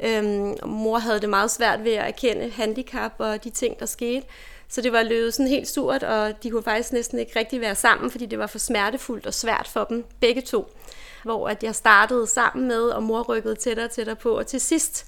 Øhm, 0.00 0.54
mor 0.66 0.98
havde 0.98 1.20
det 1.20 1.28
meget 1.28 1.50
svært 1.50 1.84
ved 1.84 1.92
at 1.92 2.06
erkende 2.06 2.50
handicap 2.50 3.12
og 3.18 3.44
de 3.44 3.50
ting, 3.50 3.80
der 3.80 3.86
skete. 3.86 4.26
Så 4.68 4.80
det 4.80 4.92
var 4.92 5.02
løbet 5.02 5.34
sådan 5.34 5.50
helt 5.50 5.68
surt, 5.68 6.02
og 6.02 6.42
de 6.42 6.50
kunne 6.50 6.62
faktisk 6.62 6.92
næsten 6.92 7.18
ikke 7.18 7.38
rigtig 7.38 7.60
være 7.60 7.74
sammen, 7.74 8.10
fordi 8.10 8.26
det 8.26 8.38
var 8.38 8.46
for 8.46 8.58
smertefuldt 8.58 9.26
og 9.26 9.34
svært 9.34 9.68
for 9.68 9.84
dem, 9.84 10.04
begge 10.20 10.40
to. 10.40 10.76
Hvor 11.24 11.48
at 11.48 11.62
jeg 11.62 11.74
startede 11.74 12.26
sammen 12.26 12.68
med, 12.68 12.82
og 12.82 13.02
mor 13.02 13.22
rykkede 13.22 13.54
tættere 13.54 13.86
og 13.86 13.90
tættere 13.90 14.16
på, 14.16 14.38
og 14.38 14.46
til 14.46 14.60
sidst, 14.60 15.06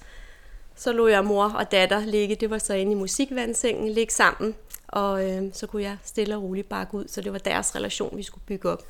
så 0.75 0.91
lå 0.91 1.07
jeg 1.07 1.25
mor 1.25 1.43
og 1.43 1.71
datter 1.71 2.05
ligge, 2.05 2.35
det 2.35 2.49
var 2.49 2.57
så 2.57 2.73
inde 2.73 2.91
i 2.91 2.95
musikvandsengen, 2.95 3.89
ligge 3.89 4.13
sammen, 4.13 4.55
og 4.87 5.29
øh, 5.29 5.43
så 5.53 5.67
kunne 5.67 5.83
jeg 5.83 5.97
stille 6.03 6.35
og 6.35 6.43
roligt 6.43 6.69
bakke 6.69 6.95
ud, 6.95 7.05
så 7.07 7.21
det 7.21 7.33
var 7.33 7.39
deres 7.39 7.75
relation, 7.75 8.17
vi 8.17 8.23
skulle 8.23 8.43
bygge 8.45 8.69
op. 8.69 8.83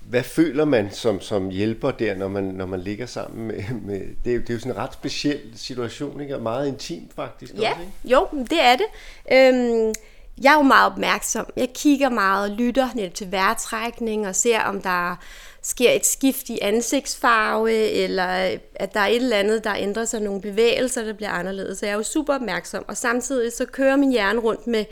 Hvad 0.00 0.22
føler 0.22 0.64
man 0.64 0.90
som, 0.92 1.20
som 1.20 1.48
hjælper 1.48 1.90
der, 1.90 2.14
når 2.14 2.28
man, 2.28 2.44
når 2.44 2.66
man 2.66 2.80
ligger 2.80 3.06
sammen 3.06 3.46
med... 3.46 3.64
med 3.82 4.00
det, 4.24 4.30
er 4.30 4.34
jo, 4.34 4.40
det 4.40 4.50
er 4.50 4.54
jo 4.54 4.60
sådan 4.60 4.72
en 4.72 4.78
ret 4.78 4.92
speciel 4.92 5.40
situation, 5.56 6.20
ikke? 6.20 6.34
Og 6.36 6.42
meget 6.42 6.68
intimt 6.68 7.14
faktisk 7.16 7.54
ja, 7.54 7.70
også, 7.70 7.80
ikke? 7.80 7.92
jo, 8.04 8.26
det 8.50 8.60
er 8.62 8.76
det. 8.76 8.86
Øhm, 9.32 9.94
jeg 10.42 10.52
er 10.52 10.56
jo 10.56 10.62
meget 10.62 10.92
opmærksom. 10.92 11.46
Jeg 11.56 11.68
kigger 11.74 12.08
meget 12.08 12.50
og 12.50 12.56
lytter 12.56 12.88
netop 12.94 13.14
til 13.14 13.32
vejrtrækning 13.32 14.28
og 14.28 14.34
ser, 14.34 14.60
om 14.60 14.82
der 14.82 15.10
er 15.10 15.16
sker 15.62 15.90
et 15.90 16.06
skift 16.06 16.48
i 16.48 16.58
ansigtsfarve, 16.62 17.72
eller 17.74 18.58
at 18.74 18.94
der 18.94 19.00
er 19.00 19.06
et 19.06 19.16
eller 19.16 19.36
andet, 19.36 19.64
der 19.64 19.74
ændrer 19.74 20.04
sig, 20.04 20.20
nogle 20.20 20.40
bevægelser, 20.40 21.04
der 21.04 21.12
bliver 21.12 21.30
anderledes. 21.30 21.78
Så 21.78 21.86
jeg 21.86 21.92
er 21.92 21.96
jo 21.96 22.02
super 22.02 22.34
opmærksom, 22.34 22.84
og 22.88 22.96
samtidig 22.96 23.52
så 23.52 23.64
kører 23.64 23.96
min 23.96 24.12
hjerne 24.12 24.40
rundt 24.40 24.66
med, 24.66 24.84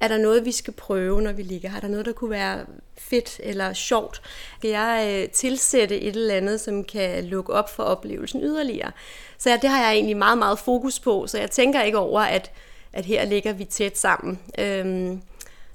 er 0.00 0.08
der 0.08 0.18
noget, 0.18 0.44
vi 0.44 0.52
skal 0.52 0.72
prøve, 0.72 1.22
når 1.22 1.32
vi 1.32 1.42
ligger 1.42 1.68
Har 1.68 1.80
der 1.80 1.88
noget, 1.88 2.06
der 2.06 2.12
kunne 2.12 2.30
være 2.30 2.66
fedt 2.98 3.40
eller 3.42 3.72
sjovt? 3.72 4.22
Kan 4.60 4.70
jeg 4.70 5.22
øh, 5.22 5.28
tilsætte 5.28 6.00
et 6.00 6.16
eller 6.16 6.34
andet, 6.34 6.60
som 6.60 6.84
kan 6.84 7.24
lukke 7.24 7.52
op 7.52 7.70
for 7.70 7.82
oplevelsen 7.82 8.42
yderligere? 8.42 8.92
Så 9.38 9.50
ja, 9.50 9.58
det 9.62 9.70
har 9.70 9.82
jeg 9.82 9.92
egentlig 9.92 10.16
meget, 10.16 10.38
meget 10.38 10.58
fokus 10.58 11.00
på, 11.00 11.26
så 11.26 11.38
jeg 11.38 11.50
tænker 11.50 11.82
ikke 11.82 11.98
over, 11.98 12.20
at, 12.20 12.50
at 12.92 13.04
her 13.04 13.24
ligger 13.24 13.52
vi 13.52 13.64
tæt 13.64 13.98
sammen. 13.98 14.38
Øhm, 14.58 15.22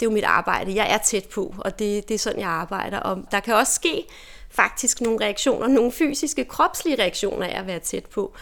det 0.01 0.05
er 0.05 0.09
jo 0.09 0.15
mit 0.15 0.23
arbejde. 0.23 0.75
Jeg 0.75 0.93
er 0.93 0.97
tæt 0.97 1.25
på, 1.25 1.55
og 1.57 1.79
det, 1.79 2.07
det 2.07 2.15
er 2.15 2.19
sådan, 2.19 2.39
jeg 2.39 2.49
arbejder. 2.49 2.99
Og 2.99 3.23
der 3.31 3.39
kan 3.39 3.53
også 3.53 3.73
ske 3.73 4.05
faktisk 4.49 5.01
nogle 5.01 5.25
reaktioner, 5.25 5.67
nogle 5.67 5.91
fysiske, 5.91 6.45
kropslige 6.45 7.01
reaktioner 7.01 7.47
af 7.47 7.59
at 7.59 7.67
være 7.67 7.79
tæt 7.79 8.05
på. 8.05 8.33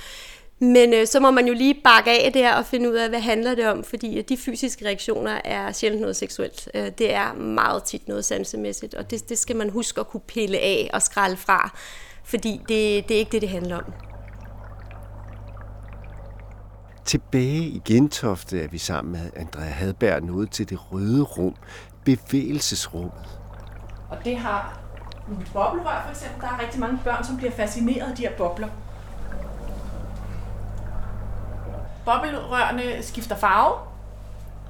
Men 0.62 0.94
øh, 0.94 1.08
så 1.08 1.20
må 1.20 1.32
man 1.32 1.48
jo 1.48 1.54
lige 1.54 1.82
bakke 1.84 2.12
af 2.26 2.34
der 2.34 2.54
og 2.54 2.66
finde 2.66 2.90
ud 2.90 2.96
af, 2.96 3.10
hvad 3.10 3.20
handler 3.20 3.56
det 3.56 3.68
om, 3.68 3.84
fordi 3.84 4.22
de 4.22 4.38
fysiske 4.38 4.86
reaktioner 4.86 5.42
er 5.46 5.72
sjældent 5.72 6.02
noget 6.02 6.16
seksuelt. 6.16 6.70
Øh, 6.74 6.92
det 6.98 7.14
er 7.14 7.34
meget 7.34 7.84
tit 7.84 8.08
noget 8.08 8.26
sansemæssigt, 8.26 8.94
og 8.94 9.12
det, 9.12 9.30
det 9.30 9.38
skal 9.38 9.56
man 9.56 9.70
huske 9.70 10.00
at 10.00 10.08
kunne 10.08 10.22
pille 10.28 10.58
af 10.58 10.90
og 10.94 11.02
skralde 11.02 11.38
fra, 11.38 11.78
fordi 12.24 12.62
det, 12.70 13.10
det 13.10 13.16
er 13.16 13.20
ikke 13.20 13.32
det, 13.32 13.42
det 13.42 13.50
handler 13.50 13.78
om. 13.78 13.94
Tilbage 17.06 17.64
i 17.64 17.82
Gentofte 17.86 18.64
er 18.64 18.68
vi 18.68 18.78
sammen 18.78 19.12
med 19.12 19.32
Andrea 19.36 19.70
Hadberg 19.70 20.24
nået 20.24 20.52
til 20.52 20.70
det 20.70 20.92
røde 20.92 21.24
rum, 21.24 21.56
bevægelsesrummet. 22.06 23.40
Og 24.10 24.18
det 24.26 24.38
har 24.38 24.80
boblerør 25.54 26.02
for 26.04 26.10
eksempel. 26.10 26.42
Der 26.42 26.48
er 26.48 26.62
rigtig 26.62 26.80
mange 26.80 27.00
børn, 27.04 27.24
som 27.24 27.38
bliver 27.38 27.52
fascineret 27.52 28.10
af 28.10 28.16
de 28.16 28.22
her 28.22 28.38
bobler. 28.38 28.68
Bobbelrørene 32.06 33.04
skifter 33.04 33.36
farve, 33.36 33.74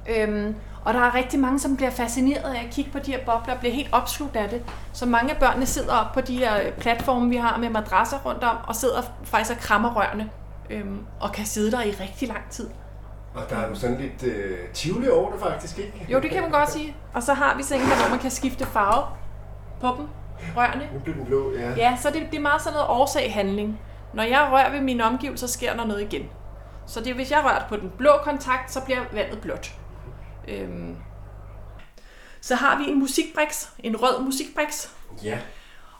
øhm, 0.08 0.54
og 0.84 0.94
der 0.94 1.00
er 1.00 1.14
rigtig 1.14 1.40
mange, 1.40 1.58
som 1.58 1.76
bliver 1.76 1.90
fascineret 1.90 2.54
af 2.54 2.64
at 2.64 2.70
kigge 2.70 2.90
på 2.90 2.98
de 2.98 3.12
her 3.12 3.24
bobler 3.24 3.54
og 3.54 3.60
bliver 3.60 3.74
helt 3.74 3.88
opslugt 3.92 4.36
af 4.36 4.48
det. 4.48 4.62
Så 4.92 5.06
mange 5.06 5.30
af 5.30 5.36
børnene 5.36 5.66
sidder 5.66 5.94
op 5.94 6.12
på 6.12 6.20
de 6.20 6.38
her 6.38 6.70
platforme, 6.78 7.28
vi 7.30 7.36
har 7.36 7.56
med 7.58 7.70
madrasser 7.70 8.18
rundt 8.18 8.44
om, 8.44 8.56
og 8.66 8.76
sidder 8.76 9.02
faktisk 9.24 9.50
og 9.50 9.62
krammer 9.62 9.94
rørene 9.94 10.30
øhm, 10.70 10.98
og 11.20 11.32
kan 11.32 11.44
sidde 11.46 11.70
der 11.70 11.82
i 11.82 11.90
rigtig 11.90 12.28
lang 12.28 12.50
tid. 12.50 12.68
Og 13.34 13.42
der 13.50 13.56
er 13.56 13.68
jo 13.68 13.74
sådan 13.74 13.98
lidt 14.00 14.22
øh, 14.22 14.58
tivoli 14.74 15.08
over 15.08 15.30
det 15.30 15.40
faktisk, 15.40 15.78
ikke? 15.78 16.06
Jo, 16.08 16.20
det 16.20 16.30
kan 16.30 16.42
man 16.42 16.50
godt 16.50 16.70
sige. 16.70 16.96
Og 17.14 17.22
så 17.22 17.34
har 17.34 17.56
vi 17.56 17.62
sengen 17.62 17.86
hvor 17.88 18.10
man 18.10 18.18
kan 18.18 18.30
skifte 18.30 18.66
farve 18.66 19.04
på 19.80 19.86
dem, 19.98 20.08
rørene. 20.56 20.88
Nu 20.92 20.98
bliver 20.98 21.16
den 21.16 21.26
blå, 21.26 21.52
ja. 21.52 21.70
Ja, 21.76 21.96
så 22.02 22.10
det, 22.10 22.22
det 22.30 22.36
er 22.36 22.42
meget 22.42 22.62
sådan 22.62 22.74
noget 22.74 22.88
årsag-handling. 22.88 23.80
Når 24.14 24.22
jeg 24.22 24.48
rører 24.52 24.70
ved 24.70 24.80
mine 24.80 25.04
omgivelser, 25.04 25.46
sker 25.46 25.76
der 25.76 25.84
noget 25.84 26.00
igen. 26.00 26.28
Så 26.86 27.00
det, 27.00 27.14
hvis 27.14 27.30
jeg 27.30 27.44
rører 27.44 27.68
på 27.68 27.76
den 27.76 27.90
blå 27.98 28.10
kontakt, 28.22 28.72
så 28.72 28.80
bliver 28.80 29.00
vandet 29.12 29.40
blåt. 29.40 29.74
Øhm. 30.48 30.96
Så 32.40 32.54
har 32.54 32.78
vi 32.78 32.84
en 32.90 32.98
musikbriks, 32.98 33.70
en 33.78 33.96
rød 33.96 34.24
musikbriks. 34.24 34.90
Ja. 35.24 35.38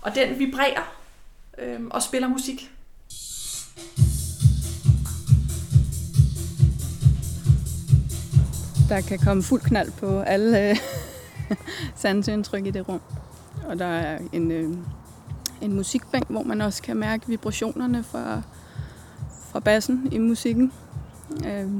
Og 0.02 0.14
den 0.14 0.38
vibrerer 0.38 0.94
øhm, 1.58 1.90
og 1.90 2.02
spiller 2.02 2.28
musik. 2.28 2.70
Der 8.88 9.00
kan 9.00 9.18
komme 9.18 9.42
fuld 9.42 9.60
knald 9.60 9.90
på 9.90 10.20
alle 10.20 10.70
øh, 10.70 10.76
sansindtryk 11.96 12.66
i 12.66 12.70
det 12.70 12.88
rum. 12.88 13.00
Og 13.66 13.78
der 13.78 13.86
er 13.86 14.18
en, 14.32 14.50
øh, 14.50 14.76
en 15.60 15.74
musikbænk, 15.74 16.28
hvor 16.28 16.42
man 16.42 16.60
også 16.60 16.82
kan 16.82 16.96
mærke 16.96 17.26
vibrationerne 17.26 18.04
fra, 18.04 18.42
fra 19.52 19.60
bassen 19.60 20.08
i 20.12 20.18
musikken. 20.18 20.72
Øh, 21.46 21.70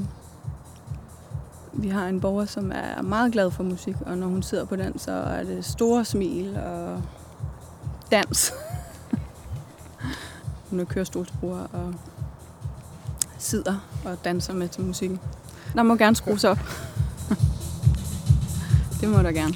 vi 1.73 1.89
har 1.89 2.07
en 2.07 2.21
borger, 2.21 2.45
som 2.45 2.71
er 2.75 3.01
meget 3.01 3.31
glad 3.31 3.51
for 3.51 3.63
musik, 3.63 3.95
og 4.05 4.17
når 4.17 4.27
hun 4.27 4.43
sidder 4.43 4.65
på 4.65 4.75
den, 4.75 4.99
så 4.99 5.11
er 5.11 5.43
det 5.43 5.65
store 5.65 6.05
smil 6.05 6.57
og 6.57 7.03
dans. 8.11 8.53
hun 10.69 10.79
er 10.79 10.85
kørestolsbruger 10.85 11.67
og 11.73 11.93
sidder 13.37 13.75
og 14.05 14.23
danser 14.23 14.53
med 14.53 14.67
til 14.67 14.83
musikken. 14.83 15.19
Der 15.75 15.83
må 15.83 15.95
gerne 15.95 16.15
skrues 16.15 16.43
op. 16.43 16.59
det 19.01 19.09
må 19.09 19.17
der 19.17 19.31
gerne. 19.31 19.53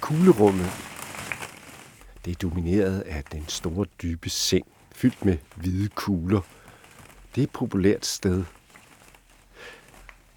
Kuglerummet 0.00 0.91
det 2.24 2.30
er 2.30 2.48
domineret 2.48 3.00
af 3.00 3.24
den 3.32 3.44
store 3.48 3.86
dybe 4.02 4.30
seng, 4.30 4.66
fyldt 4.94 5.24
med 5.24 5.36
hvide 5.56 5.88
kugler. 5.88 6.40
Det 7.34 7.40
er 7.40 7.44
et 7.44 7.50
populært 7.50 8.06
sted. 8.06 8.44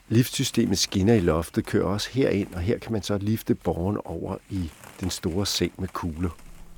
Liftsystemet 0.08 0.78
skinner 0.78 1.14
i 1.14 1.20
loftet 1.20 1.66
kører 1.66 1.86
også 1.86 2.10
herind, 2.12 2.54
og 2.54 2.62
her 2.62 2.78
kan 2.78 2.92
man 2.92 3.04
så 3.04 3.18
lifte 3.18 3.56
borgeren 3.56 3.98
over 4.06 4.38
i 4.50 4.72
den 5.00 5.10
store 5.10 5.46
seng 5.46 5.74
med 5.78 5.88
kugler. 5.88 6.30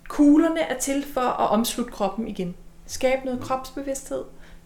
Kuglerne 0.07 0.59
er 0.59 0.79
til 0.79 1.05
for 1.13 1.21
at 1.21 1.49
omslutte 1.49 1.91
kroppen 1.91 2.27
igen. 2.27 2.55
Skabe 2.85 3.25
noget 3.25 3.41
kropsbevidsthed 3.41 4.23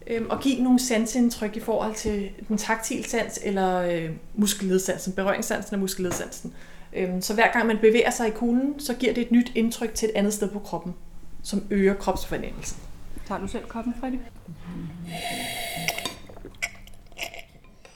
øh, 0.07 0.21
og 0.29 0.39
give 0.39 0.63
nogle 0.63 0.79
sansindtryk 0.79 1.55
i 1.55 1.59
forhold 1.59 1.95
til 1.95 2.29
den 2.47 2.57
taktile 2.57 3.03
sans 3.03 3.39
eller 3.43 3.77
øh, 3.77 4.09
muskelledsansen, 4.35 5.13
berøringssansen 5.13 5.73
og 5.73 5.79
muskelledsansen. 5.79 6.53
Øhm, 6.93 7.21
så 7.21 7.33
hver 7.33 7.51
gang 7.53 7.67
man 7.67 7.77
bevæger 7.77 8.09
sig 8.09 8.27
i 8.27 8.31
kuglen, 8.31 8.79
så 8.79 8.93
giver 8.93 9.13
det 9.13 9.21
et 9.21 9.31
nyt 9.31 9.51
indtryk 9.55 9.93
til 9.93 10.09
et 10.09 10.15
andet 10.15 10.33
sted 10.33 10.49
på 10.49 10.59
kroppen, 10.59 10.93
som 11.43 11.63
øger 11.69 11.93
kropsfornemmelsen. 11.93 12.81
Tager 13.27 13.41
du 13.41 13.47
selv 13.47 13.65
koppen, 13.67 13.93
Freddy? 13.99 14.15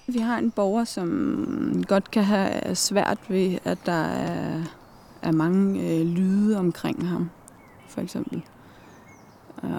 Vi 0.08 0.20
har 0.20 0.38
en 0.38 0.52
borger, 0.52 0.84
som 0.84 1.84
godt 1.88 2.12
kan 2.12 2.24
have 2.24 2.76
svært 2.76 3.18
ved, 3.28 3.58
at 3.64 3.78
der 3.86 4.06
er, 4.06 4.64
er 5.22 5.32
mange 5.32 5.82
øh, 5.82 6.06
lyde 6.06 6.60
omkring 6.60 7.08
ham, 7.08 7.30
for 7.88 8.02
eksempel. 8.02 8.44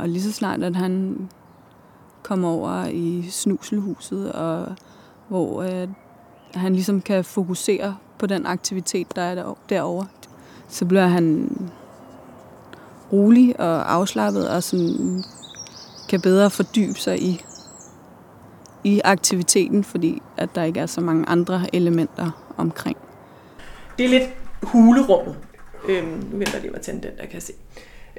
Og 0.01 0.09
lige 0.09 0.23
så 0.23 0.33
snart, 0.33 0.63
at 0.63 0.77
han 0.77 1.19
kommer 2.23 2.49
over 2.49 2.87
i 2.87 3.23
snuselhuset, 3.31 4.33
og 4.33 4.77
hvor 5.29 5.63
øh, 5.63 5.89
han 6.55 6.73
ligesom 6.73 7.01
kan 7.01 7.25
fokusere 7.25 7.97
på 8.19 8.27
den 8.27 8.47
aktivitet, 8.47 9.17
der 9.17 9.23
er 9.23 9.55
derovre. 9.69 10.07
Så 10.69 10.85
bliver 10.85 11.07
han 11.07 11.51
rolig 13.13 13.61
og 13.61 13.93
afslappet, 13.93 14.49
og 14.49 14.63
sådan 14.63 15.25
kan 16.09 16.21
bedre 16.21 16.51
fordybe 16.51 16.99
sig 16.99 17.23
i, 17.23 17.45
i 18.85 19.01
aktiviteten, 19.05 19.85
fordi 19.85 20.23
at 20.37 20.49
der 20.55 20.63
ikke 20.63 20.81
er 20.81 20.87
så 20.87 21.01
mange 21.01 21.29
andre 21.29 21.67
elementer 21.73 22.53
omkring. 22.57 22.97
Det 23.99 24.05
er 24.05 24.11
lidt 24.11 24.31
hulerummet. 24.63 25.37
Øhm, 25.89 26.29
nu 26.33 26.39
venter 26.39 26.61
lige, 26.61 26.77
at 26.77 26.81
tænde 26.81 27.09
den, 27.09 27.17
der 27.17 27.23
kan 27.23 27.35
jeg 27.35 27.43
se. 27.43 27.53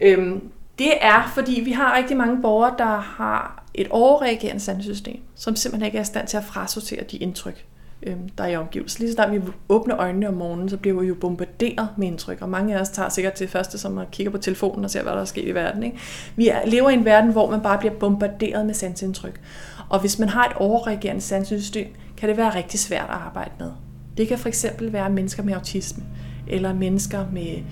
Øhm, 0.01 0.41
det 0.79 0.91
er, 1.01 1.31
fordi 1.33 1.61
vi 1.65 1.71
har 1.71 1.97
rigtig 1.97 2.17
mange 2.17 2.41
borgere, 2.41 2.75
der 2.77 2.97
har 2.97 3.63
et 3.73 3.87
overreagerende 3.89 4.61
sandsystem, 4.61 5.19
som 5.35 5.55
simpelthen 5.55 5.85
ikke 5.85 5.97
er 5.97 6.01
i 6.01 6.05
stand 6.05 6.27
til 6.27 6.37
at 6.37 6.43
frasortere 6.43 7.03
de 7.11 7.17
indtryk, 7.17 7.65
øh, 8.03 8.15
der 8.37 8.43
er 8.43 8.47
i 8.47 8.55
omgivelsen. 8.55 8.99
Lige 8.99 9.11
så 9.11 9.13
snart 9.13 9.31
vi 9.31 9.41
åbner 9.69 9.97
øjnene 9.97 10.27
om 10.27 10.33
morgenen, 10.33 10.69
så 10.69 10.77
bliver 10.77 11.01
vi 11.01 11.07
jo 11.07 11.15
bombarderet 11.15 11.89
med 11.97 12.07
indtryk, 12.07 12.41
og 12.41 12.49
mange 12.49 12.75
af 12.75 12.81
os 12.81 12.89
tager 12.89 13.09
sikkert 13.09 13.33
til 13.33 13.47
første, 13.47 13.77
som 13.77 13.97
at 13.97 14.11
kigger 14.11 14.31
på 14.31 14.37
telefonen 14.37 14.85
og 14.85 14.91
ser, 14.91 15.03
hvad 15.03 15.11
der 15.13 15.21
er 15.21 15.25
sket 15.25 15.47
i 15.47 15.53
verden. 15.53 15.83
Ikke? 15.83 15.97
Vi 16.35 16.47
er, 16.47 16.65
lever 16.65 16.89
i 16.89 16.93
en 16.93 17.05
verden, 17.05 17.31
hvor 17.31 17.51
man 17.51 17.61
bare 17.61 17.77
bliver 17.77 17.93
bombarderet 17.93 18.65
med 18.65 18.73
sansindtryk. 18.73 19.41
Og 19.89 19.99
hvis 19.99 20.19
man 20.19 20.29
har 20.29 20.45
et 20.45 20.53
overreagerende 20.55 21.21
sandsystem, 21.21 21.87
kan 22.17 22.29
det 22.29 22.37
være 22.37 22.55
rigtig 22.55 22.79
svært 22.79 23.09
at 23.09 23.15
arbejde 23.15 23.51
med. 23.59 23.71
Det 24.17 24.27
kan 24.27 24.37
for 24.37 24.47
eksempel 24.47 24.93
være 24.93 25.09
mennesker 25.09 25.43
med 25.43 25.53
autisme, 25.53 26.03
eller 26.47 26.73
mennesker 26.73 27.25
med 27.31 27.63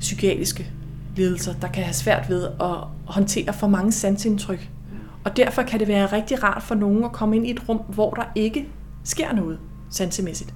psykiatriske 0.00 0.70
lidelser, 1.16 1.54
der 1.60 1.68
kan 1.68 1.82
have 1.82 1.94
svært 1.94 2.28
ved 2.28 2.44
at 2.60 2.76
håndtere 3.06 3.52
for 3.52 3.66
mange 3.66 3.92
sansindtryk. 3.92 4.68
Og 5.24 5.36
derfor 5.36 5.62
kan 5.62 5.80
det 5.80 5.88
være 5.88 6.06
rigtig 6.06 6.42
rart 6.42 6.62
for 6.62 6.74
nogen 6.74 7.04
at 7.04 7.12
komme 7.12 7.36
ind 7.36 7.46
i 7.46 7.50
et 7.50 7.68
rum, 7.68 7.78
hvor 7.88 8.10
der 8.10 8.24
ikke 8.34 8.68
sker 9.04 9.32
noget 9.32 9.58
sansemæssigt. 9.90 10.54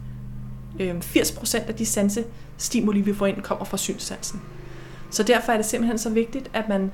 80% 0.78 0.80
øhm, 0.80 1.64
af 1.68 1.74
de 1.74 1.86
sansestimuli, 1.86 3.00
vi 3.00 3.14
får 3.14 3.26
ind, 3.26 3.42
kommer 3.42 3.64
fra 3.64 3.76
synssansen. 3.76 4.42
Så 5.10 5.22
derfor 5.22 5.52
er 5.52 5.56
det 5.56 5.66
simpelthen 5.66 5.98
så 5.98 6.10
vigtigt, 6.10 6.50
at 6.52 6.68
man 6.68 6.92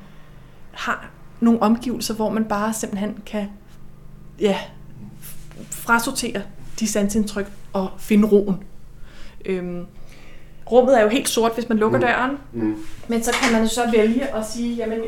har 0.73 1.11
nogle 1.41 1.63
omgivelser, 1.63 2.15
hvor 2.15 2.31
man 2.31 2.45
bare 2.45 2.73
simpelthen 2.73 3.19
kan 3.27 3.49
ja, 4.41 4.59
frasortere 5.71 6.43
de 6.81 6.89
sansindtryk 6.89 7.47
og 7.73 7.91
finde 7.99 8.29
roen. 8.29 8.65
Øhm, 9.45 9.87
rummet 10.71 10.99
er 10.99 11.03
jo 11.03 11.09
helt 11.09 11.29
sort, 11.29 11.55
hvis 11.55 11.69
man 11.69 11.79
lukker 11.79 11.99
mm. 11.99 12.05
døren, 12.05 12.39
mm. 12.53 12.85
men 13.09 13.23
så 13.23 13.33
kan 13.33 13.53
man 13.53 13.69
så 13.69 13.91
vælge 13.91 14.35
at 14.35 14.47
sige, 14.47 14.75
jamen, 14.75 15.01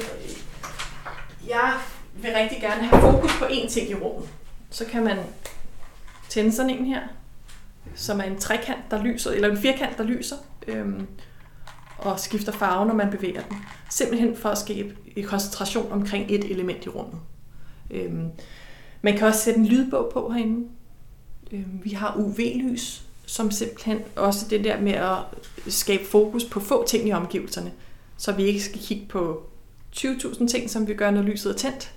jeg 1.49 1.73
vil 2.15 2.31
rigtig 2.37 2.61
gerne 2.61 2.83
have 2.87 3.13
fokus 3.13 3.39
på 3.39 3.45
én 3.45 3.69
ting 3.69 3.91
i 3.91 3.95
rummet. 3.95 4.29
Så 4.71 4.85
kan 4.85 5.05
man 5.05 5.19
tænde 6.35 6.53
sådan 6.53 6.71
en 6.71 6.85
her. 6.85 7.01
som 7.95 8.21
er 8.21 8.25
en 8.25 8.39
trekant, 8.39 8.91
der 8.91 9.03
lyser, 9.03 9.31
eller 9.31 9.51
en 9.51 9.57
firkant, 9.57 9.99
der 9.99 10.05
lyser, 10.05 10.37
øhm, 10.69 11.07
og 11.99 12.21
skifter 12.21 12.53
farve, 12.53 12.87
når 12.87 12.95
man 12.95 13.11
bevæger 13.11 13.43
den. 13.43 13.57
Simpelthen 13.91 14.37
for 14.37 14.49
at 14.49 14.59
skabe 14.59 14.97
en 15.17 15.25
koncentration 15.25 15.93
omkring 15.93 16.31
et 16.31 16.45
element 16.45 16.87
i 16.87 16.89
rummet. 16.89 17.21
Øhm, 17.91 18.31
man 19.03 19.17
kan 19.17 19.27
også 19.27 19.41
sætte 19.41 19.61
en 19.61 19.67
lydbog 19.67 20.11
på 20.13 20.29
herinde. 20.33 20.69
Øhm, 21.53 21.81
vi 21.85 21.91
har 21.91 22.17
UV-lys, 22.17 23.03
som 23.27 23.51
simpelthen 23.51 23.99
også 24.17 24.47
det 24.51 24.65
der 24.65 24.81
med 24.81 24.93
at 24.93 25.19
skabe 25.69 26.05
fokus 26.05 26.45
på 26.45 26.61
få 26.61 26.87
ting 26.87 27.09
i 27.09 27.13
omgivelserne, 27.13 27.73
så 28.17 28.33
vi 28.33 28.43
ikke 28.43 28.63
skal 28.63 28.81
kigge 28.81 29.07
på 29.09 29.43
20.000 29.97 30.49
ting, 30.49 30.71
som 30.71 30.89
vi 30.89 30.95
gør, 30.95 31.11
når 31.11 31.23
lyset 31.23 31.53
er 31.53 31.57
tændt, 31.57 31.95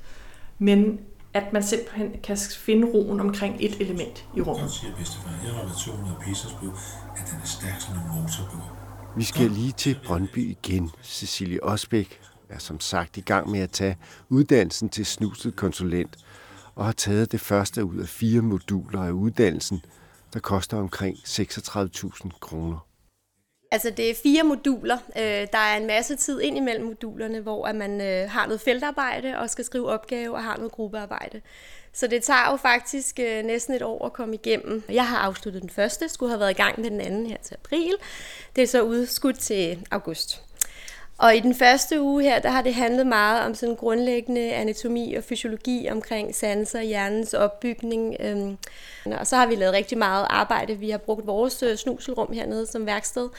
men 0.59 0.99
at 1.37 1.53
man 1.53 1.63
simpelthen 1.63 2.11
kan 2.23 2.37
finde 2.37 2.87
roen 2.87 3.19
omkring 3.19 3.55
et 3.59 3.81
element 3.81 4.25
i 4.35 4.41
rummet. 4.41 4.61
Jeg 4.61 4.69
siger 4.71 4.95
bedstefar, 4.95 5.29
her 5.29 5.63
relationen 5.63 6.05
af 6.07 6.25
Peters 6.25 6.55
blod, 6.59 6.71
at 7.17 7.31
den 7.31 7.39
er 7.41 7.45
stærk 7.45 7.81
som 7.81 7.95
en 7.95 8.21
motorbåd. 8.21 8.61
Vi 9.17 9.23
skal 9.23 9.51
lige 9.51 9.71
til 9.71 9.99
Brøndby 10.05 10.37
igen. 10.37 10.91
Cecilie 11.03 11.63
Osbæk 11.63 12.19
er 12.49 12.59
som 12.59 12.79
sagt 12.79 13.17
i 13.17 13.21
gang 13.21 13.49
med 13.49 13.59
at 13.59 13.71
tage 13.71 13.97
uddannelsen 14.29 14.89
til 14.89 15.05
snuset 15.05 15.55
konsulent 15.55 16.17
og 16.75 16.85
har 16.85 16.91
taget 16.91 17.31
det 17.31 17.41
første 17.41 17.85
ud 17.85 17.97
af 17.97 18.07
fire 18.07 18.41
moduler 18.41 19.03
af 19.03 19.11
uddannelsen, 19.11 19.81
der 20.33 20.39
koster 20.39 20.77
omkring 20.77 21.17
36.000 21.17 22.39
kroner. 22.39 22.87
Altså 23.71 23.89
det 23.89 24.09
er 24.09 24.15
fire 24.23 24.43
moduler. 24.43 24.97
Øh, 25.17 25.47
der 25.51 25.57
er 25.57 25.77
en 25.77 25.87
masse 25.87 26.15
tid 26.15 26.41
ind 26.41 26.57
imellem 26.57 26.85
modulerne, 26.85 27.39
hvor 27.39 27.71
man 27.71 28.01
øh, 28.01 28.29
har 28.29 28.45
noget 28.45 28.61
feltarbejde 28.61 29.37
og 29.37 29.49
skal 29.49 29.65
skrive 29.65 29.89
opgave 29.89 30.35
og 30.35 30.43
har 30.43 30.57
noget 30.57 30.71
gruppearbejde. 30.71 31.41
Så 31.93 32.07
det 32.07 32.23
tager 32.23 32.51
jo 32.51 32.57
faktisk 32.57 33.19
øh, 33.19 33.43
næsten 33.45 33.73
et 33.73 33.81
år 33.81 34.05
at 34.05 34.13
komme 34.13 34.35
igennem. 34.35 34.83
Jeg 34.89 35.07
har 35.07 35.17
afsluttet 35.17 35.61
den 35.61 35.69
første, 35.69 36.09
skulle 36.09 36.29
have 36.29 36.39
været 36.39 36.51
i 36.51 36.53
gang 36.53 36.81
med 36.81 36.89
den 36.89 37.01
anden 37.01 37.27
her 37.27 37.37
til 37.43 37.55
april. 37.55 37.93
Det 38.55 38.63
er 38.63 38.67
så 38.67 38.81
udskudt 38.81 39.39
til 39.39 39.87
august. 39.91 40.46
Og 41.17 41.35
i 41.35 41.39
den 41.39 41.55
første 41.55 42.01
uge 42.01 42.23
her, 42.23 42.39
der 42.39 42.49
har 42.49 42.61
det 42.61 42.73
handlet 42.73 43.07
meget 43.07 43.45
om 43.45 43.55
sådan 43.55 43.75
grundlæggende 43.75 44.53
anatomi 44.53 45.13
og 45.13 45.23
fysiologi 45.23 45.87
omkring 45.91 46.35
sanser, 46.35 46.81
hjernens 46.81 47.33
opbygning. 47.33 48.15
Øhm, 48.19 48.57
og 49.05 49.27
så 49.27 49.35
har 49.35 49.47
vi 49.47 49.55
lavet 49.55 49.73
rigtig 49.73 49.97
meget 49.97 50.27
arbejde. 50.29 50.75
Vi 50.75 50.89
har 50.89 50.97
brugt 50.97 51.27
vores 51.27 51.63
øh, 51.63 51.77
snuselrum 51.77 52.33
hernede 52.33 52.67
som 52.67 52.85
værksted. 52.85 53.29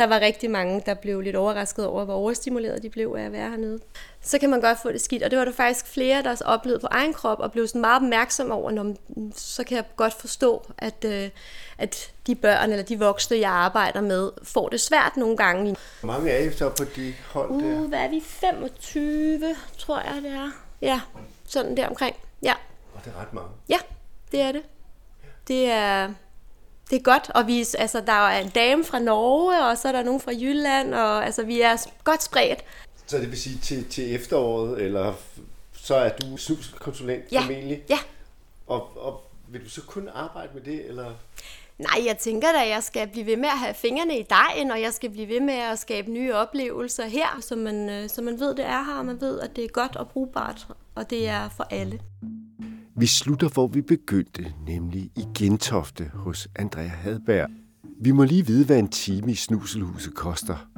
Der 0.00 0.06
var 0.06 0.20
rigtig 0.20 0.50
mange, 0.50 0.82
der 0.86 0.94
blev 0.94 1.20
lidt 1.20 1.36
overrasket 1.36 1.86
over, 1.86 2.04
hvor 2.04 2.14
overstimuleret 2.14 2.82
de 2.82 2.90
blev 2.90 3.14
af 3.18 3.22
at 3.22 3.32
være 3.32 3.50
hernede. 3.50 3.80
Så 4.20 4.38
kan 4.38 4.50
man 4.50 4.60
godt 4.60 4.78
få 4.82 4.92
det 4.92 5.00
skidt, 5.00 5.22
og 5.22 5.30
det 5.30 5.38
var 5.38 5.44
der 5.44 5.52
faktisk 5.52 5.86
flere, 5.86 6.22
der 6.22 6.36
oplevede 6.44 6.80
på 6.80 6.86
egen 6.90 7.12
krop, 7.12 7.40
og 7.40 7.52
blev 7.52 7.66
sådan 7.66 7.80
meget 7.80 7.96
opmærksom 7.96 8.50
over, 8.50 8.70
når, 8.70 8.94
så 9.36 9.64
kan 9.64 9.76
jeg 9.76 9.84
godt 9.96 10.14
forstå, 10.14 10.66
at, 10.78 11.04
øh, 11.04 11.30
at 11.78 12.12
de 12.26 12.34
børn 12.34 12.70
eller 12.70 12.84
de 12.84 12.98
voksne, 12.98 13.38
jeg 13.38 13.50
arbejder 13.50 14.00
med, 14.00 14.30
får 14.42 14.68
det 14.68 14.80
svært 14.80 15.16
nogle 15.16 15.36
gange. 15.36 15.76
Hvor 16.00 16.06
mange 16.06 16.30
er 16.30 16.38
I 16.38 16.52
så 16.52 16.68
på 16.68 16.84
de 16.96 17.14
hold 17.30 17.50
uh, 17.50 17.62
der? 17.62 17.80
hvad 17.80 17.98
er 17.98 18.08
vi? 18.08 18.20
25, 18.24 19.56
tror 19.78 20.00
jeg 20.00 20.22
det 20.22 20.30
er. 20.30 20.50
Ja, 20.82 21.00
sådan 21.46 21.76
der 21.76 21.88
omkring. 21.88 22.16
Ja. 22.42 22.54
Og 22.94 23.00
det 23.04 23.12
er 23.16 23.20
ret 23.20 23.32
mange. 23.32 23.50
Ja, 23.68 23.78
det 24.32 24.40
er 24.40 24.52
det. 24.52 24.62
Det 25.48 25.70
er, 25.70 26.08
det 26.90 26.96
er 26.96 27.02
godt, 27.02 27.30
og 27.34 27.46
vi, 27.46 27.64
altså, 27.78 28.02
der 28.06 28.12
er 28.12 28.40
en 28.40 28.48
dame 28.48 28.84
fra 28.84 28.98
Norge, 28.98 29.64
og 29.64 29.78
så 29.78 29.88
er 29.88 29.92
der 29.92 30.02
nogen 30.02 30.20
fra 30.20 30.32
Jylland, 30.32 30.94
og 30.94 31.24
altså, 31.24 31.42
vi 31.42 31.60
er 31.60 31.76
godt 32.04 32.22
spredt. 32.22 32.64
Så 33.06 33.18
det 33.18 33.30
vil 33.30 33.40
sige 33.40 33.58
til, 33.58 33.88
til 33.88 34.14
efteråret, 34.14 34.82
eller 34.82 35.14
så 35.72 35.94
er 35.94 36.08
du 36.08 36.36
snuskonsulent 36.36 37.24
ja. 37.32 37.40
formentlig? 37.40 37.82
Ja. 37.88 37.98
Og, 38.66 39.04
og 39.06 39.22
vil 39.48 39.64
du 39.64 39.70
så 39.70 39.82
kun 39.82 40.08
arbejde 40.14 40.50
med 40.54 40.62
det, 40.62 40.88
eller? 40.88 41.14
Nej, 41.78 42.06
jeg 42.06 42.18
tænker 42.18 42.52
da, 42.52 42.62
at 42.62 42.68
jeg 42.68 42.82
skal 42.82 43.08
blive 43.08 43.26
ved 43.26 43.36
med 43.36 43.48
at 43.48 43.58
have 43.58 43.74
fingrene 43.74 44.18
i 44.18 44.22
dejen, 44.22 44.70
og 44.70 44.80
jeg 44.80 44.92
skal 44.92 45.10
blive 45.10 45.28
ved 45.28 45.40
med 45.40 45.54
at 45.54 45.78
skabe 45.78 46.10
nye 46.10 46.34
oplevelser 46.34 47.06
her, 47.06 47.38
så 47.40 47.56
man, 47.56 47.90
øh, 47.90 48.08
så 48.08 48.22
man 48.22 48.40
ved, 48.40 48.54
det 48.54 48.64
er 48.64 48.84
her, 48.84 48.98
og 48.98 49.06
man 49.06 49.20
ved, 49.20 49.40
at 49.40 49.56
det 49.56 49.64
er 49.64 49.68
godt 49.68 49.96
og 49.96 50.08
brugbart, 50.08 50.66
og 50.94 51.10
det 51.10 51.28
er 51.28 51.48
for 51.48 51.66
alle. 51.70 52.00
Vi 53.00 53.06
slutter, 53.06 53.48
hvor 53.48 53.66
vi 53.66 53.80
begyndte, 53.80 54.54
nemlig 54.66 55.02
i 55.02 55.24
Gentofte 55.38 56.10
hos 56.14 56.48
Andrea 56.56 56.86
Hadberg. 56.86 57.48
Vi 58.00 58.10
må 58.10 58.24
lige 58.24 58.46
vide, 58.46 58.66
hvad 58.66 58.78
en 58.78 58.88
time 58.88 59.32
i 59.32 59.34
snuselhuset 59.34 60.14
koster. 60.14 60.68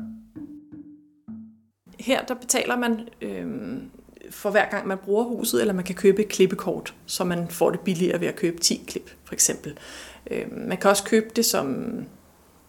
Her 2.01 2.25
der 2.25 2.35
betaler 2.35 2.77
man 2.77 3.09
øh, 3.21 3.47
for 4.31 4.51
hver 4.51 4.71
gang 4.71 4.87
man 4.87 4.99
bruger 4.99 5.25
huset, 5.25 5.61
eller 5.61 5.75
man 5.75 5.85
kan 5.85 5.95
købe 5.95 6.23
et 6.23 6.29
klippekort, 6.29 6.95
så 7.07 7.25
man 7.25 7.49
får 7.49 7.71
det 7.71 7.81
billigere 7.81 8.21
ved 8.21 8.29
at 8.29 8.37
købe 8.37 8.61
10 8.61 8.85
klip, 8.87 9.11
for 9.25 9.35
eksempel. 9.35 9.79
Øh, 10.31 10.47
man 10.53 10.79
kan 10.79 10.91
også 10.91 11.05
købe 11.05 11.27
det 11.37 11.45
som, 11.45 11.95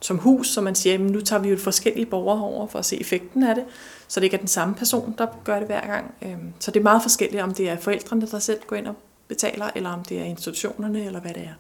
som 0.02 0.18
hus, 0.18 0.48
så 0.48 0.62
man 0.62 0.76
siger, 0.76 0.94
at 0.94 1.02
nu 1.02 1.22
tager 1.22 1.42
vi 1.42 1.50
jo 1.50 1.58
forskellige 1.58 2.06
borgere 2.06 2.44
over 2.44 2.68
for 2.68 2.80
at 2.80 2.86
se 2.86 3.02
effekten 3.02 3.44
af 3.44 3.56
det, 3.56 3.66
så 4.08 4.20
det 4.20 4.24
ikke 4.24 4.36
er 4.36 4.40
den 4.40 4.48
samme 4.48 4.76
person, 4.76 5.16
der 5.18 5.28
gør 5.44 5.60
det 5.60 5.68
hver 5.68 5.88
gang. 5.88 6.14
Øh, 6.22 6.38
så 6.60 6.72
det 6.72 6.80
er 6.80 6.84
meget 6.84 7.02
forskelligt, 7.02 7.44
om 7.44 7.54
det 7.54 7.70
er 7.70 7.78
forældrene, 7.78 8.28
der 8.28 8.40
selv 8.40 8.60
går 8.68 8.76
ind 8.76 8.88
og 8.88 8.96
betaler, 9.28 9.70
eller 9.76 9.90
om 9.90 10.04
det 10.04 10.20
er 10.20 10.24
institutionerne, 10.24 11.06
eller 11.06 11.20
hvad 11.20 11.34
det 11.34 11.44
er. 11.44 11.54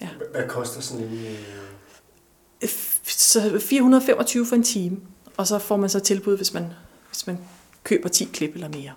Ja. 0.00 0.08
Hvad 0.30 0.48
koster 0.48 0.80
sådan 0.80 1.04
en... 1.04 1.12
Øh? 1.12 2.68
Så 3.04 3.60
425 3.60 4.46
for 4.46 4.56
en 4.56 4.62
time, 4.62 5.00
og 5.36 5.46
så 5.46 5.58
får 5.58 5.76
man 5.76 5.88
så 5.88 6.00
tilbud, 6.00 6.36
hvis 6.36 6.54
man, 6.54 6.66
hvis 7.08 7.26
man 7.26 7.38
køber 7.84 8.08
10 8.08 8.24
klip 8.24 8.54
eller 8.54 8.68
mere. 8.68 8.92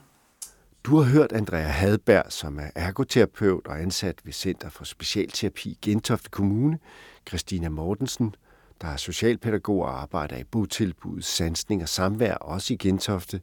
Du 0.84 0.98
har 0.98 1.12
hørt 1.12 1.32
Andrea 1.32 1.68
Hadberg, 1.68 2.26
som 2.30 2.60
er 2.60 2.70
ergoterapeut 2.76 3.68
og 3.68 3.82
ansat 3.82 4.16
ved 4.24 4.34
Center 4.34 4.70
for 4.70 4.84
Specialterapi 4.84 5.70
i 5.70 5.78
Gentofte 5.82 6.30
Kommune, 6.30 6.80
Christina 7.28 7.70
Mortensen, 7.70 8.36
der 8.82 8.88
er 8.88 8.98
socialpædagog 8.98 9.82
og 9.82 10.02
arbejder 10.02 10.38
i 10.38 10.44
botilbuddet 10.44 11.26
Sansning 11.26 11.82
og 11.82 11.90
Samvær, 11.90 12.34
også 12.34 12.74
i 12.74 12.78
Gentofte. 12.78 13.42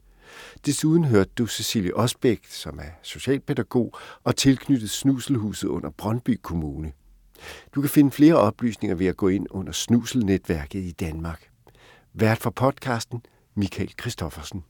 Desuden 0.65 1.05
hørte 1.05 1.31
du 1.37 1.47
Cecilie 1.47 1.95
Osbæk, 1.97 2.45
som 2.49 2.79
er 2.79 2.91
socialpædagog 3.01 3.97
og 4.23 4.35
tilknyttet 4.35 4.89
Snuselhuset 4.89 5.67
under 5.67 5.89
Brøndby 5.89 6.39
Kommune. 6.43 6.91
Du 7.75 7.81
kan 7.81 7.89
finde 7.89 8.11
flere 8.11 8.35
oplysninger 8.35 8.95
ved 8.95 9.07
at 9.07 9.17
gå 9.17 9.27
ind 9.27 9.47
under 9.49 9.71
Snuselnetværket 9.71 10.79
i 10.79 10.91
Danmark. 10.91 11.49
Vært 12.13 12.37
for 12.37 12.49
podcasten, 12.49 13.25
Michael 13.55 13.93
Christoffersen. 14.01 14.63